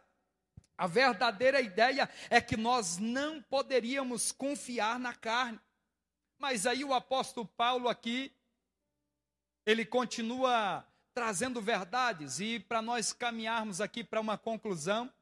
A 0.81 0.87
verdadeira 0.87 1.61
ideia 1.61 2.09
é 2.31 2.40
que 2.40 2.57
nós 2.57 2.97
não 2.97 3.43
poderíamos 3.43 4.33
confiar 4.33 4.99
na 4.99 5.12
carne. 5.12 5.61
Mas 6.38 6.66
aí 6.66 6.83
o 6.83 6.95
apóstolo 6.95 7.47
Paulo 7.47 7.87
aqui, 7.87 8.33
ele 9.66 9.85
continua 9.85 10.83
trazendo 11.12 11.61
verdades, 11.61 12.40
e 12.40 12.59
para 12.59 12.81
nós 12.81 13.12
caminharmos 13.12 13.79
aqui 13.83 14.03
para 14.03 14.23
uma 14.23 14.38
conclusão, 14.38 15.12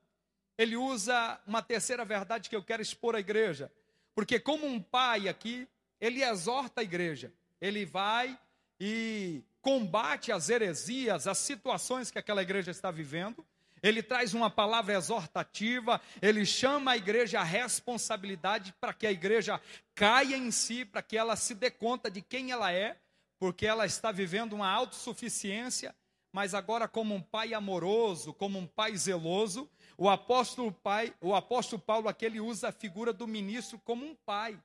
ele 0.57 0.77
usa 0.77 1.41
uma 1.45 1.61
terceira 1.61 2.05
verdade 2.05 2.49
que 2.49 2.55
eu 2.55 2.63
quero 2.63 2.81
expor 2.81 3.17
à 3.17 3.19
igreja. 3.19 3.69
Porque, 4.15 4.39
como 4.39 4.65
um 4.65 4.81
pai 4.81 5.29
aqui, 5.29 5.67
ele 6.01 6.23
exorta 6.23 6.83
a 6.83 6.85
igreja, 6.85 7.33
ele 7.61 7.85
vai 7.85 8.39
e 8.79 9.43
combate 9.61 10.31
as 10.31 10.51
heresias, 10.51 11.27
as 11.27 11.39
situações 11.39 12.13
que 12.13 12.19
aquela 12.21 12.43
igreja 12.43 12.71
está 12.71 12.93
vivendo, 12.93 13.45
ele 13.83 14.03
traz 14.03 14.35
uma 14.35 14.51
palavra 14.51 14.95
exortativa, 14.95 16.01
ele 16.21 16.45
chama 16.45 16.93
a 16.93 16.97
igreja 16.97 17.41
à 17.41 17.45
responsabilidade 17.45 18.75
para 18.81 18.93
que 18.93 19.07
a 19.07 19.13
igreja 19.13 19.61
caia 19.95 20.37
em 20.37 20.51
si, 20.51 20.85
para 20.85 21.03
que 21.03 21.17
ela 21.17 21.37
se 21.37 21.55
dê 21.55 21.71
conta 21.71 22.11
de 22.11 22.23
quem 22.23 22.51
ela 22.51 22.73
é, 22.73 22.97
porque 23.39 23.67
ela 23.67 23.87
está 23.87 24.11
vivendo 24.11 24.55
uma 24.55 24.69
autossuficiência, 24.69 25.95
mas 26.33 26.55
agora 26.55 26.87
como 26.87 27.15
um 27.15 27.23
pai 27.23 27.55
amoroso, 27.55 28.33
como 28.35 28.59
um 28.59 28.67
pai 28.67 28.97
zeloso, 28.97 29.69
o 29.97 30.09
apóstolo 30.09 30.71
pai, 30.71 31.13
o 31.21 31.35
apóstolo 31.35 31.81
Paulo 31.81 32.09
aqui 32.09 32.25
ele 32.25 32.41
usa 32.41 32.69
a 32.69 32.73
figura 32.73 33.13
do 33.13 33.27
ministro 33.27 33.81
como 33.85 34.05
um 34.07 34.15
pai. 34.15 34.59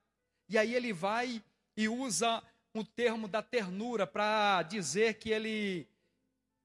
E 0.50 0.58
aí 0.58 0.76
ele 0.76 0.94
vai 0.94 1.42
e 1.76 1.88
usa 1.88 2.44
o 2.76 2.84
termo 2.84 3.28
da 3.28 3.42
ternura 3.42 4.06
para 4.06 4.62
dizer 4.64 5.16
que 5.16 5.30
ele 5.30 5.88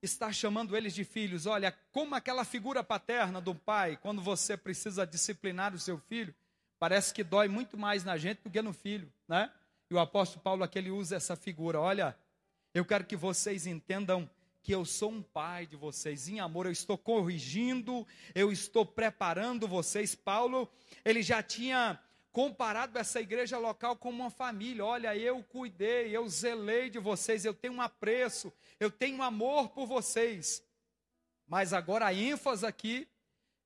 está 0.03 0.33
chamando 0.33 0.77
eles 0.77 0.95
de 0.95 1.05
filhos. 1.05 1.47
Olha, 1.47 1.73
como 1.93 2.15
aquela 2.15 2.45
figura 2.45 2.85
paterna 2.85 3.41
do 3.41 3.55
pai, 3.55 3.97
quando 3.97 4.23
você 4.23 4.57
precisa 4.57 5.07
disciplinar 5.07 5.75
o 5.75 5.79
seu 5.79 5.99
filho, 5.99 6.35
parece 6.79 7.13
que 7.13 7.25
dói 7.25 7.49
muito 7.49 7.77
mais 7.77 8.05
na 8.05 8.17
gente 8.17 8.43
do 8.43 8.51
que 8.51 8.63
no 8.63 8.73
filho, 8.73 9.13
né? 9.27 9.51
E 9.91 9.95
o 9.95 9.99
apóstolo 9.99 10.43
Paulo 10.43 10.63
aqui 10.63 10.79
ele 10.79 10.91
usa 10.91 11.17
essa 11.17 11.35
figura. 11.35 11.81
Olha, 11.81 12.17
eu 12.75 12.85
quero 12.85 13.05
que 13.05 13.17
vocês 13.17 13.67
entendam 13.67 14.29
que 14.63 14.75
eu 14.75 14.85
sou 14.85 15.11
um 15.11 15.23
pai 15.23 15.67
de 15.67 15.77
vocês 15.77 16.29
em 16.29 16.41
amor, 16.41 16.67
eu 16.67 16.73
estou 16.73 16.99
corrigindo, 16.99 18.07
eu 18.35 18.53
estou 18.53 18.85
preparando 18.85 19.67
vocês. 19.67 20.15
Paulo, 20.15 20.71
ele 21.05 21.23
já 21.23 21.43
tinha 21.43 21.99
comparado 22.31 22.99
essa 22.99 23.21
igreja 23.21 23.59
local 23.59 23.97
com 23.97 24.11
uma 24.11 24.31
família. 24.31 24.85
Olha, 24.85 25.17
eu 25.17 25.43
cuidei, 25.43 26.15
eu 26.15 26.29
zelei 26.29 26.91
de 26.91 26.99
vocês, 26.99 27.45
eu 27.45 27.55
tenho 27.55 27.75
um 27.75 27.81
apreço, 27.81 28.53
eu 28.81 28.91
tenho 28.91 29.23
amor 29.23 29.71
por 29.71 29.87
vocês. 29.87 30.63
Mas 31.47 31.73
agora 31.73 32.07
a 32.07 32.15
ênfase 32.15 32.67
aqui 32.67 33.09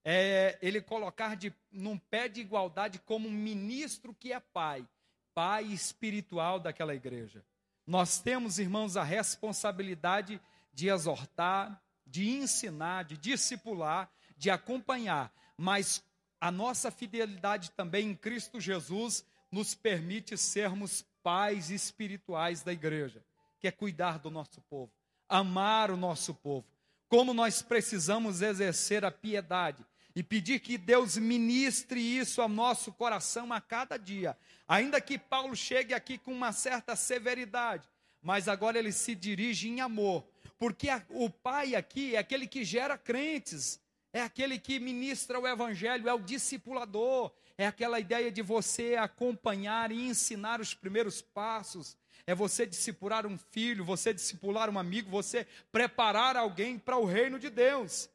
é 0.05 0.59
ele 0.63 0.81
colocar 0.81 1.37
de, 1.37 1.55
num 1.71 1.99
pé 1.99 2.29
de 2.29 2.41
igualdade 2.41 2.99
como 3.01 3.29
um 3.29 3.33
ministro 3.33 4.15
que 4.15 4.33
é 4.33 4.41
pai, 4.41 4.87
pai 5.35 5.65
espiritual 5.65 6.59
daquela 6.59 6.95
igreja. 6.95 7.45
Nós 7.87 8.21
temos, 8.21 8.59
irmãos, 8.59 8.97
a 8.97 9.03
responsabilidade 9.03 10.41
de 10.73 10.89
exortar, 10.89 11.83
de 12.07 12.29
ensinar, 12.31 13.05
de 13.05 13.17
discipular, 13.17 14.11
de 14.37 14.51
acompanhar, 14.51 15.33
mas 15.57 16.03
a 16.41 16.51
nossa 16.51 16.91
fidelidade 16.91 17.71
também 17.73 18.11
em 18.11 18.15
Cristo 18.15 18.61
Jesus 18.61 19.25
nos 19.51 19.75
permite 19.75 20.37
sermos 20.37 21.05
pais 21.23 21.71
espirituais 21.71 22.63
da 22.63 22.73
igreja, 22.73 23.25
que 23.61 23.69
é 23.69 23.71
cuidar 23.71 24.19
do 24.19 24.31
nosso 24.31 24.61
povo, 24.63 24.93
amar 25.33 25.91
o 25.91 25.97
nosso 25.97 26.35
povo. 26.35 26.67
Como 27.09 27.33
nós 27.33 27.63
precisamos 27.63 28.43
exercer 28.43 29.05
a 29.05 29.11
piedade 29.11 29.85
e 30.15 30.23
pedir 30.23 30.61
que 30.61 30.77
Deus 30.77 31.17
ministre 31.17 31.99
isso 32.01 32.43
ao 32.43 32.49
nosso 32.49 32.93
coração 32.93 33.51
a 33.51 33.61
cada 33.61 33.97
dia. 33.97 34.37
Ainda 34.69 35.01
que 35.01 35.19
Paulo 35.19 35.57
chegue 35.57 35.95
aqui 35.95 36.19
com 36.19 36.33
uma 36.33 36.53
certa 36.53 36.95
severidade, 36.95 37.89
mas 38.21 38.47
agora 38.47 38.79
ele 38.79 38.93
se 38.93 39.15
dirige 39.15 39.69
em 39.69 39.81
amor, 39.81 40.25
porque 40.59 40.91
a, 40.91 41.03
o 41.09 41.31
pai 41.31 41.75
aqui 41.75 42.15
é 42.15 42.19
aquele 42.19 42.47
que 42.47 42.63
gera 42.63 42.99
crentes, 42.99 43.81
é 44.13 44.21
aquele 44.21 44.59
que 44.59 44.79
ministra 44.79 45.41
o 45.41 45.49
evangelho, 45.49 46.09
é 46.09 46.13
o 46.13 46.21
discipulador, 46.21 47.33
é 47.57 47.67
aquela 47.67 47.99
ideia 47.99 48.31
de 48.31 48.43
você 48.43 48.97
acompanhar 48.97 49.91
e 49.91 50.07
ensinar 50.07 50.61
os 50.61 50.75
primeiros 50.75 51.23
passos, 51.23 51.97
é 52.33 52.35
você 52.35 52.67
discipular 52.67 53.27
um 53.27 53.39
filho, 53.39 53.85
você 53.85 54.13
discipular 54.13 54.69
um 54.71 54.79
amigo, 54.79 55.11
você 55.11 55.47
preparar 55.71 56.37
alguém 56.37 56.79
para 56.79 56.97
o 56.97 57.05
reino 57.05 57.39
de 57.39 57.51
Deus. 57.51 58.09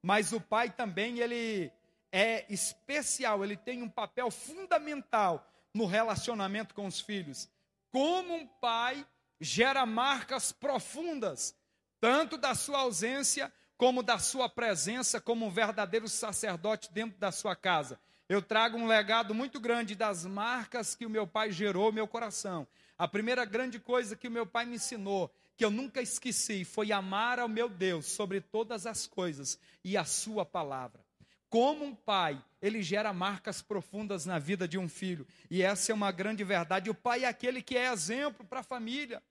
Mas 0.00 0.32
o 0.32 0.40
pai 0.40 0.70
também, 0.70 1.18
ele 1.18 1.72
é 2.12 2.46
especial, 2.48 3.42
ele 3.42 3.56
tem 3.56 3.82
um 3.82 3.88
papel 3.88 4.30
fundamental 4.30 5.50
no 5.74 5.86
relacionamento 5.86 6.74
com 6.74 6.86
os 6.86 7.00
filhos. 7.00 7.48
Como 7.90 8.34
um 8.34 8.46
pai 8.46 9.04
gera 9.40 9.84
marcas 9.84 10.52
profundas, 10.52 11.56
tanto 12.00 12.36
da 12.36 12.54
sua 12.54 12.78
ausência 12.78 13.52
como 13.76 14.04
da 14.04 14.18
sua 14.18 14.48
presença 14.48 15.20
como 15.20 15.46
um 15.46 15.50
verdadeiro 15.50 16.08
sacerdote 16.08 16.92
dentro 16.92 17.18
da 17.18 17.32
sua 17.32 17.56
casa. 17.56 17.98
Eu 18.28 18.40
trago 18.40 18.78
um 18.78 18.86
legado 18.86 19.34
muito 19.34 19.58
grande 19.58 19.96
das 19.96 20.24
marcas 20.24 20.94
que 20.94 21.04
o 21.04 21.10
meu 21.10 21.26
pai 21.26 21.50
gerou 21.50 21.86
no 21.86 21.92
meu 21.92 22.06
coração. 22.06 22.66
A 22.96 23.08
primeira 23.08 23.44
grande 23.44 23.80
coisa 23.80 24.14
que 24.14 24.28
o 24.28 24.30
meu 24.30 24.46
pai 24.46 24.66
me 24.66 24.76
ensinou, 24.76 25.34
que 25.56 25.64
eu 25.64 25.70
nunca 25.70 26.00
esqueci, 26.00 26.64
foi 26.64 26.92
amar 26.92 27.38
ao 27.38 27.48
meu 27.48 27.68
Deus 27.68 28.06
sobre 28.06 28.40
todas 28.40 28.86
as 28.86 29.06
coisas 29.06 29.58
e 29.82 29.96
a 29.96 30.04
sua 30.04 30.44
palavra. 30.44 31.04
Como 31.48 31.84
um 31.84 31.94
pai, 31.94 32.42
ele 32.60 32.82
gera 32.82 33.12
marcas 33.12 33.62
profundas 33.62 34.26
na 34.26 34.38
vida 34.38 34.66
de 34.66 34.76
um 34.76 34.88
filho. 34.88 35.26
E 35.48 35.62
essa 35.62 35.92
é 35.92 35.94
uma 35.94 36.10
grande 36.10 36.42
verdade. 36.42 36.90
O 36.90 36.94
pai 36.94 37.24
é 37.24 37.28
aquele 37.28 37.62
que 37.62 37.76
é 37.76 37.92
exemplo 37.92 38.44
para 38.44 38.60
a 38.60 38.64
família. 38.64 39.22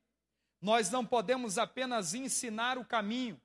Nós 0.62 0.90
não 0.90 1.06
podemos 1.06 1.58
apenas 1.58 2.14
ensinar 2.14 2.78
o 2.78 2.86
caminho, 2.86 3.40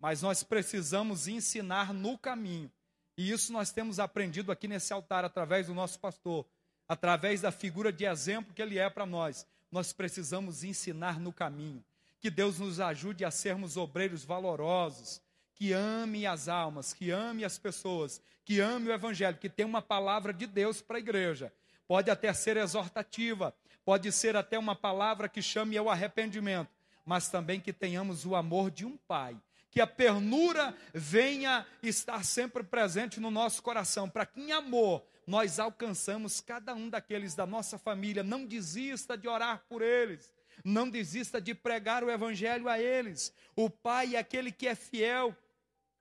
mas 0.00 0.22
nós 0.22 0.42
precisamos 0.42 1.28
ensinar 1.28 1.92
no 1.92 2.16
caminho. 2.16 2.72
E 3.16 3.30
isso 3.30 3.52
nós 3.52 3.70
temos 3.70 3.98
aprendido 3.98 4.50
aqui 4.50 4.66
nesse 4.66 4.92
altar 4.92 5.24
através 5.24 5.66
do 5.66 5.74
nosso 5.74 6.00
pastor, 6.00 6.46
através 6.88 7.42
da 7.42 7.52
figura 7.52 7.92
de 7.92 8.06
exemplo 8.06 8.54
que 8.54 8.62
ele 8.62 8.78
é 8.78 8.88
para 8.88 9.04
nós. 9.04 9.46
Nós 9.74 9.92
precisamos 9.92 10.62
ensinar 10.62 11.18
no 11.18 11.32
caminho. 11.32 11.84
Que 12.20 12.30
Deus 12.30 12.60
nos 12.60 12.78
ajude 12.78 13.24
a 13.24 13.30
sermos 13.32 13.76
obreiros 13.76 14.24
valorosos, 14.24 15.20
que 15.52 15.72
ame 15.72 16.28
as 16.28 16.46
almas, 16.46 16.92
que 16.92 17.10
ame 17.10 17.44
as 17.44 17.58
pessoas, 17.58 18.22
que 18.44 18.60
ame 18.60 18.88
o 18.88 18.92
evangelho, 18.92 19.36
que 19.36 19.48
tem 19.48 19.66
uma 19.66 19.82
palavra 19.82 20.32
de 20.32 20.46
Deus 20.46 20.80
para 20.80 20.98
a 20.98 21.00
igreja. 21.00 21.52
Pode 21.88 22.08
até 22.08 22.32
ser 22.32 22.56
exortativa, 22.56 23.52
pode 23.84 24.12
ser 24.12 24.36
até 24.36 24.56
uma 24.56 24.76
palavra 24.76 25.28
que 25.28 25.42
chame 25.42 25.76
ao 25.76 25.90
arrependimento, 25.90 26.70
mas 27.04 27.28
também 27.28 27.58
que 27.58 27.72
tenhamos 27.72 28.24
o 28.24 28.36
amor 28.36 28.70
de 28.70 28.86
um 28.86 28.96
pai, 28.96 29.36
que 29.72 29.80
a 29.80 29.88
ternura 29.88 30.72
venha 30.92 31.66
estar 31.82 32.24
sempre 32.24 32.62
presente 32.62 33.18
no 33.18 33.28
nosso 33.28 33.60
coração, 33.60 34.08
para 34.08 34.24
que 34.24 34.40
em 34.40 34.52
amor 34.52 35.04
nós 35.26 35.58
alcançamos 35.58 36.40
cada 36.40 36.74
um 36.74 36.88
daqueles 36.88 37.34
da 37.34 37.46
nossa 37.46 37.78
família. 37.78 38.22
Não 38.22 38.44
desista 38.44 39.16
de 39.16 39.28
orar 39.28 39.64
por 39.68 39.82
eles, 39.82 40.32
não 40.64 40.88
desista 40.88 41.40
de 41.40 41.54
pregar 41.54 42.04
o 42.04 42.10
evangelho 42.10 42.68
a 42.68 42.78
eles. 42.78 43.32
O 43.56 43.70
pai 43.70 44.16
é 44.16 44.18
aquele 44.18 44.52
que 44.52 44.66
é 44.66 44.74
fiel 44.74 45.36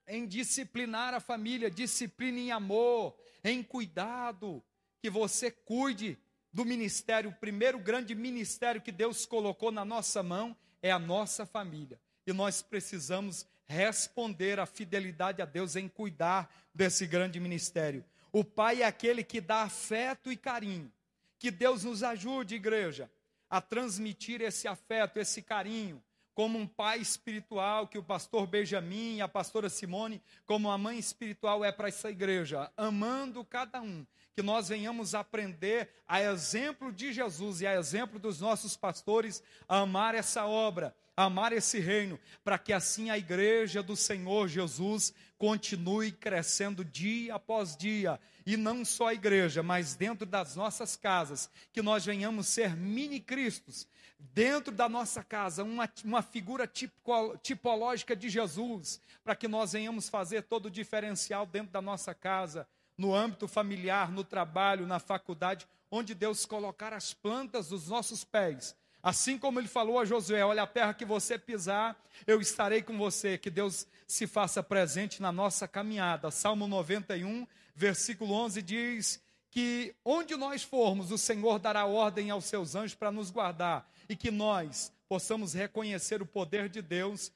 em 0.08 0.28
disciplinar 0.28 1.14
a 1.14 1.20
família, 1.20 1.72
disciplina 1.72 2.40
em 2.40 2.52
amor, 2.52 3.16
em 3.44 3.64
cuidado, 3.64 4.64
que 5.02 5.10
você 5.10 5.50
cuide 5.50 6.18
do 6.52 6.64
ministério, 6.64 7.32
o 7.32 7.34
primeiro 7.34 7.80
grande 7.80 8.14
ministério 8.14 8.82
que 8.82 8.92
Deus 8.92 9.26
colocou 9.26 9.72
na 9.72 9.84
nossa 9.84 10.22
mão 10.22 10.56
é 10.82 10.92
a 10.92 11.00
nossa 11.00 11.46
família. 11.46 12.00
E 12.28 12.32
nós 12.32 12.62
precisamos 12.62 13.48
responder 13.66 14.60
a 14.60 14.66
fidelidade 14.66 15.42
a 15.42 15.46
Deus 15.46 15.76
em 15.76 15.88
cuidar 15.88 16.54
desse 16.74 17.08
grande 17.08 17.40
ministério. 17.40 18.06
O 18.34 18.44
pai 18.44 18.82
é 18.82 18.86
aquele 18.86 19.24
que 19.24 19.40
dá 19.40 19.62
afeto 19.62 20.32
e 20.32 20.36
carinho. 20.36 20.92
Que 21.38 21.52
Deus 21.52 21.84
nos 21.84 22.02
ajude, 22.02 22.56
igreja, 22.56 23.12
a 23.48 23.62
transmitir 23.62 24.42
esse 24.42 24.68
afeto, 24.68 25.20
esse 25.20 25.42
carinho, 25.44 26.04
como 26.34 26.58
um 26.58 26.68
pai 26.68 27.00
espiritual 27.00 27.88
que 27.88 27.98
o 27.98 28.04
pastor 28.04 28.48
Benjamin 28.48 29.18
e 29.18 29.22
a 29.22 29.28
pastora 29.28 29.70
Simone, 29.70 30.22
como 30.46 30.70
a 30.70 30.78
mãe 30.78 30.98
espiritual 30.98 31.64
é 31.64 31.72
para 31.72 31.88
essa 31.88 32.10
igreja, 32.10 32.72
amando 32.76 33.46
cada 33.46 33.82
um, 33.82 34.06
que 34.36 34.42
nós 34.42 34.70
venhamos 34.70 35.14
aprender, 35.14 35.90
a 36.08 36.22
exemplo 36.22 36.92
de 36.92 37.14
Jesus 37.14 37.62
e 37.62 37.68
a 37.68 37.76
exemplo 37.76 38.20
dos 38.20 38.42
nossos 38.42 38.76
pastores, 38.76 39.44
a 39.68 39.80
amar 39.80 40.16
essa 40.16 40.46
obra, 40.46 40.96
a 41.16 41.26
amar 41.26 41.54
esse 41.54 41.80
reino, 41.80 42.20
para 42.44 42.58
que 42.58 42.74
assim 42.74 43.12
a 43.12 43.18
igreja 43.18 43.84
do 43.84 43.96
Senhor 43.96 44.48
Jesus 44.48 45.14
continue 45.38 46.12
crescendo 46.12 46.84
dia 46.84 47.36
após 47.36 47.78
dia, 47.78 48.20
e 48.46 48.58
não 48.58 48.84
só 48.84 49.10
a 49.10 49.14
igreja, 49.14 49.62
mas 49.62 49.94
dentro 49.94 50.26
das 50.26 50.56
nossas 50.56 50.96
casas, 50.96 51.50
que 51.72 51.82
nós 51.82 52.04
venhamos 52.04 52.48
ser 52.48 52.76
mini-cristos, 52.76 53.88
dentro 54.32 54.74
da 54.74 54.88
nossa 54.88 55.24
casa, 55.24 55.64
uma, 55.64 55.90
uma 56.06 56.22
figura 56.22 56.66
tipo, 56.66 57.38
tipológica 57.42 58.16
de 58.16 58.30
Jesus, 58.30 59.02
para 59.24 59.36
que 59.36 59.48
nós 59.48 59.74
venhamos 59.74 60.08
fazer 60.08 60.44
todo 60.44 60.68
o 60.68 60.72
diferencial 60.72 61.46
dentro 61.46 61.72
da 61.72 61.82
nossa 61.82 62.14
casa, 62.14 62.68
no 62.98 63.14
âmbito 63.14 63.48
familiar, 63.48 64.12
no 64.12 64.24
trabalho, 64.24 64.88
na 64.88 65.00
faculdade, 65.00 65.68
onde 65.92 66.16
Deus 66.16 66.46
colocar 66.46 66.94
as 66.94 67.14
plantas 67.14 67.70
dos 67.70 67.88
nossos 67.88 68.24
pés. 68.24 68.76
Assim 69.02 69.38
como 69.38 69.60
ele 69.60 69.68
falou 69.68 70.00
a 70.00 70.06
Josué: 70.06 70.46
Olha, 70.46 70.64
a 70.64 70.68
terra 70.68 70.94
que 70.94 71.04
você 71.04 71.38
pisar, 71.38 72.02
eu 72.26 72.40
estarei 72.40 72.82
com 72.82 72.98
você. 72.98 73.38
Que 73.38 73.50
Deus 73.50 73.86
se 74.08 74.26
faça 74.26 74.64
presente 74.64 75.22
na 75.22 75.32
nossa 75.32 75.68
caminhada. 75.68 76.32
Salmo 76.32 76.68
91, 76.68 77.46
versículo 77.76 78.34
11 78.34 78.62
diz 78.62 79.22
que 79.52 79.94
onde 80.04 80.36
nós 80.36 80.64
formos, 80.64 81.12
o 81.12 81.18
Senhor 81.18 81.60
dará 81.60 81.86
ordem 81.86 82.32
aos 82.32 82.46
seus 82.46 82.74
anjos 82.76 82.96
para 82.96 83.12
nos 83.12 83.30
guardar 83.30 83.88
e 84.08 84.16
que 84.16 84.32
nós 84.32 84.92
possamos 85.08 85.54
reconhecer 85.54 86.22
o 86.22 86.26
poder 86.26 86.70
de 86.70 86.82
Deus, 86.82 87.32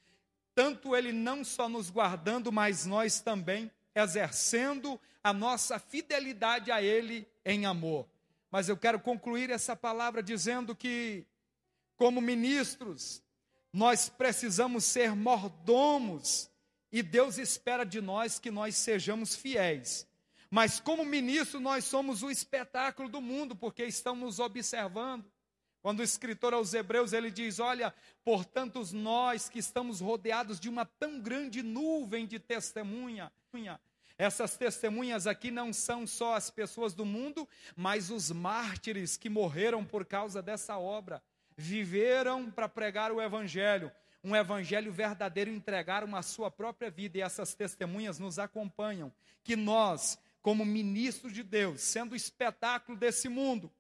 tanto 0.56 0.96
Ele 0.96 1.12
não 1.12 1.44
só 1.44 1.70
nos 1.70 1.90
guardando, 1.90 2.52
mas 2.52 2.86
nós 2.86 3.20
também 3.20 3.72
exercendo 3.94 5.00
a 5.24 5.34
nossa 5.34 5.80
fidelidade 5.80 6.72
a 6.72 6.82
Ele 6.82 7.28
em 7.46 7.66
amor. 7.66 8.08
Mas 8.50 8.70
eu 8.70 8.78
quero 8.78 9.00
concluir 9.00 9.50
essa 9.50 9.76
palavra 9.76 10.24
dizendo 10.24 10.76
que, 10.76 11.26
como 11.96 12.22
ministros, 12.22 13.22
nós 13.74 14.10
precisamos 14.10 14.86
ser 14.86 15.16
mordomos 15.16 16.50
e 16.92 17.04
Deus 17.04 17.38
espera 17.38 17.84
de 17.86 18.02
nós 18.02 18.40
que 18.40 18.50
nós 18.50 18.76
sejamos 18.76 19.36
fiéis. 19.36 20.08
Mas 20.50 20.80
como 20.80 21.04
ministro, 21.04 21.60
nós 21.60 21.84
somos 21.86 22.24
o 22.24 22.32
espetáculo 22.32 23.10
do 23.10 23.22
mundo, 23.22 23.56
porque 23.56 23.84
estão 23.84 24.16
nos 24.16 24.40
observando. 24.40 25.30
Quando 25.88 26.02
o 26.02 26.04
escritor 26.04 26.54
aos 26.54 26.74
Hebreus 26.74 27.14
ele 27.14 27.32
diz: 27.32 27.62
Olha, 27.62 27.94
portanto, 28.22 28.84
nós 28.92 29.48
que 29.48 29.58
estamos 29.58 30.02
rodeados 30.02 30.60
de 30.60 30.68
uma 30.68 30.86
tão 30.86 31.22
grande 31.22 31.64
nuvem 31.64 32.28
de 32.28 32.40
testemunha, 32.40 33.32
essas 34.18 34.58
testemunhas 34.58 35.26
aqui 35.26 35.50
não 35.50 35.72
são 35.72 36.06
só 36.06 36.34
as 36.34 36.50
pessoas 36.50 36.94
do 36.94 37.06
mundo, 37.06 37.48
mas 37.74 38.12
os 38.12 38.30
mártires 38.30 39.16
que 39.16 39.30
morreram 39.30 39.86
por 39.86 40.04
causa 40.04 40.42
dessa 40.42 40.78
obra, 40.78 41.24
viveram 41.56 42.52
para 42.52 42.68
pregar 42.68 43.14
o 43.14 43.22
evangelho, 43.22 43.90
um 44.22 44.36
evangelho 44.36 44.92
verdadeiro, 44.92 45.50
entregaram 45.50 46.18
a 46.18 46.22
sua 46.22 46.52
própria 46.52 46.92
vida 46.92 47.18
e 47.18 47.22
essas 47.22 47.56
testemunhas 47.56 48.20
nos 48.20 48.38
acompanham. 48.38 49.10
Que 49.42 49.56
nós, 49.56 50.20
como 50.42 50.66
ministros 50.66 51.32
de 51.32 51.44
Deus, 51.44 51.80
sendo 51.80 52.12
o 52.12 52.18
espetáculo 52.18 52.98
desse 52.98 53.30
mundo, 53.30 53.72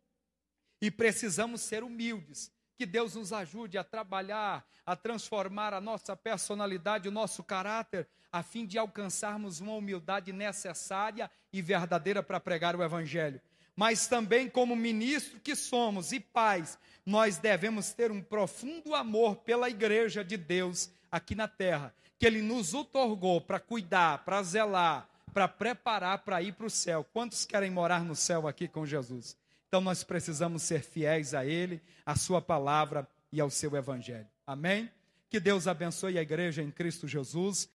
e 0.81 0.91
precisamos 0.91 1.61
ser 1.61 1.83
humildes. 1.83 2.51
Que 2.77 2.85
Deus 2.85 3.15
nos 3.15 3.33
ajude 3.33 3.77
a 3.77 3.83
trabalhar, 3.83 4.65
a 4.85 4.95
transformar 4.95 5.73
a 5.73 5.81
nossa 5.81 6.15
personalidade, 6.15 7.09
o 7.09 7.11
nosso 7.11 7.43
caráter, 7.43 8.07
a 8.31 8.43
fim 8.43 8.65
de 8.65 8.77
alcançarmos 8.77 9.59
uma 9.59 9.73
humildade 9.73 10.31
necessária 10.31 11.29
e 11.51 11.61
verdadeira 11.61 12.21
para 12.21 12.39
pregar 12.39 12.75
o 12.75 12.83
Evangelho. 12.83 13.41
Mas 13.75 14.07
também, 14.07 14.49
como 14.49 14.75
ministro 14.75 15.39
que 15.39 15.55
somos 15.55 16.11
e 16.11 16.19
pais, 16.19 16.77
nós 17.05 17.37
devemos 17.37 17.91
ter 17.93 18.11
um 18.11 18.21
profundo 18.21 18.93
amor 18.93 19.37
pela 19.37 19.69
igreja 19.69 20.23
de 20.23 20.37
Deus 20.37 20.89
aqui 21.11 21.35
na 21.35 21.47
terra, 21.47 21.93
que 22.19 22.25
Ele 22.25 22.41
nos 22.41 22.73
otorgou 22.73 23.39
para 23.41 23.59
cuidar, 23.59 24.25
para 24.25 24.43
zelar, 24.43 25.07
para 25.33 25.47
preparar 25.47 26.17
para 26.19 26.41
ir 26.41 26.53
para 26.53 26.65
o 26.65 26.69
céu. 26.69 27.05
Quantos 27.13 27.45
querem 27.45 27.69
morar 27.69 28.03
no 28.03 28.15
céu 28.15 28.47
aqui 28.47 28.67
com 28.67 28.85
Jesus? 28.85 29.37
Então 29.67 29.81
nós 29.81 30.03
precisamos 30.03 30.63
ser 30.63 30.81
fiéis 30.81 31.33
a 31.33 31.45
Ele, 31.45 31.81
à 32.05 32.15
Sua 32.15 32.41
palavra 32.41 33.07
e 33.31 33.41
ao 33.41 33.49
seu 33.49 33.75
Evangelho. 33.75 34.27
Amém? 34.45 34.89
Que 35.29 35.39
Deus 35.39 35.67
abençoe 35.67 36.17
a 36.17 36.21
igreja 36.21 36.61
em 36.61 36.71
Cristo 36.71 37.07
Jesus. 37.07 37.69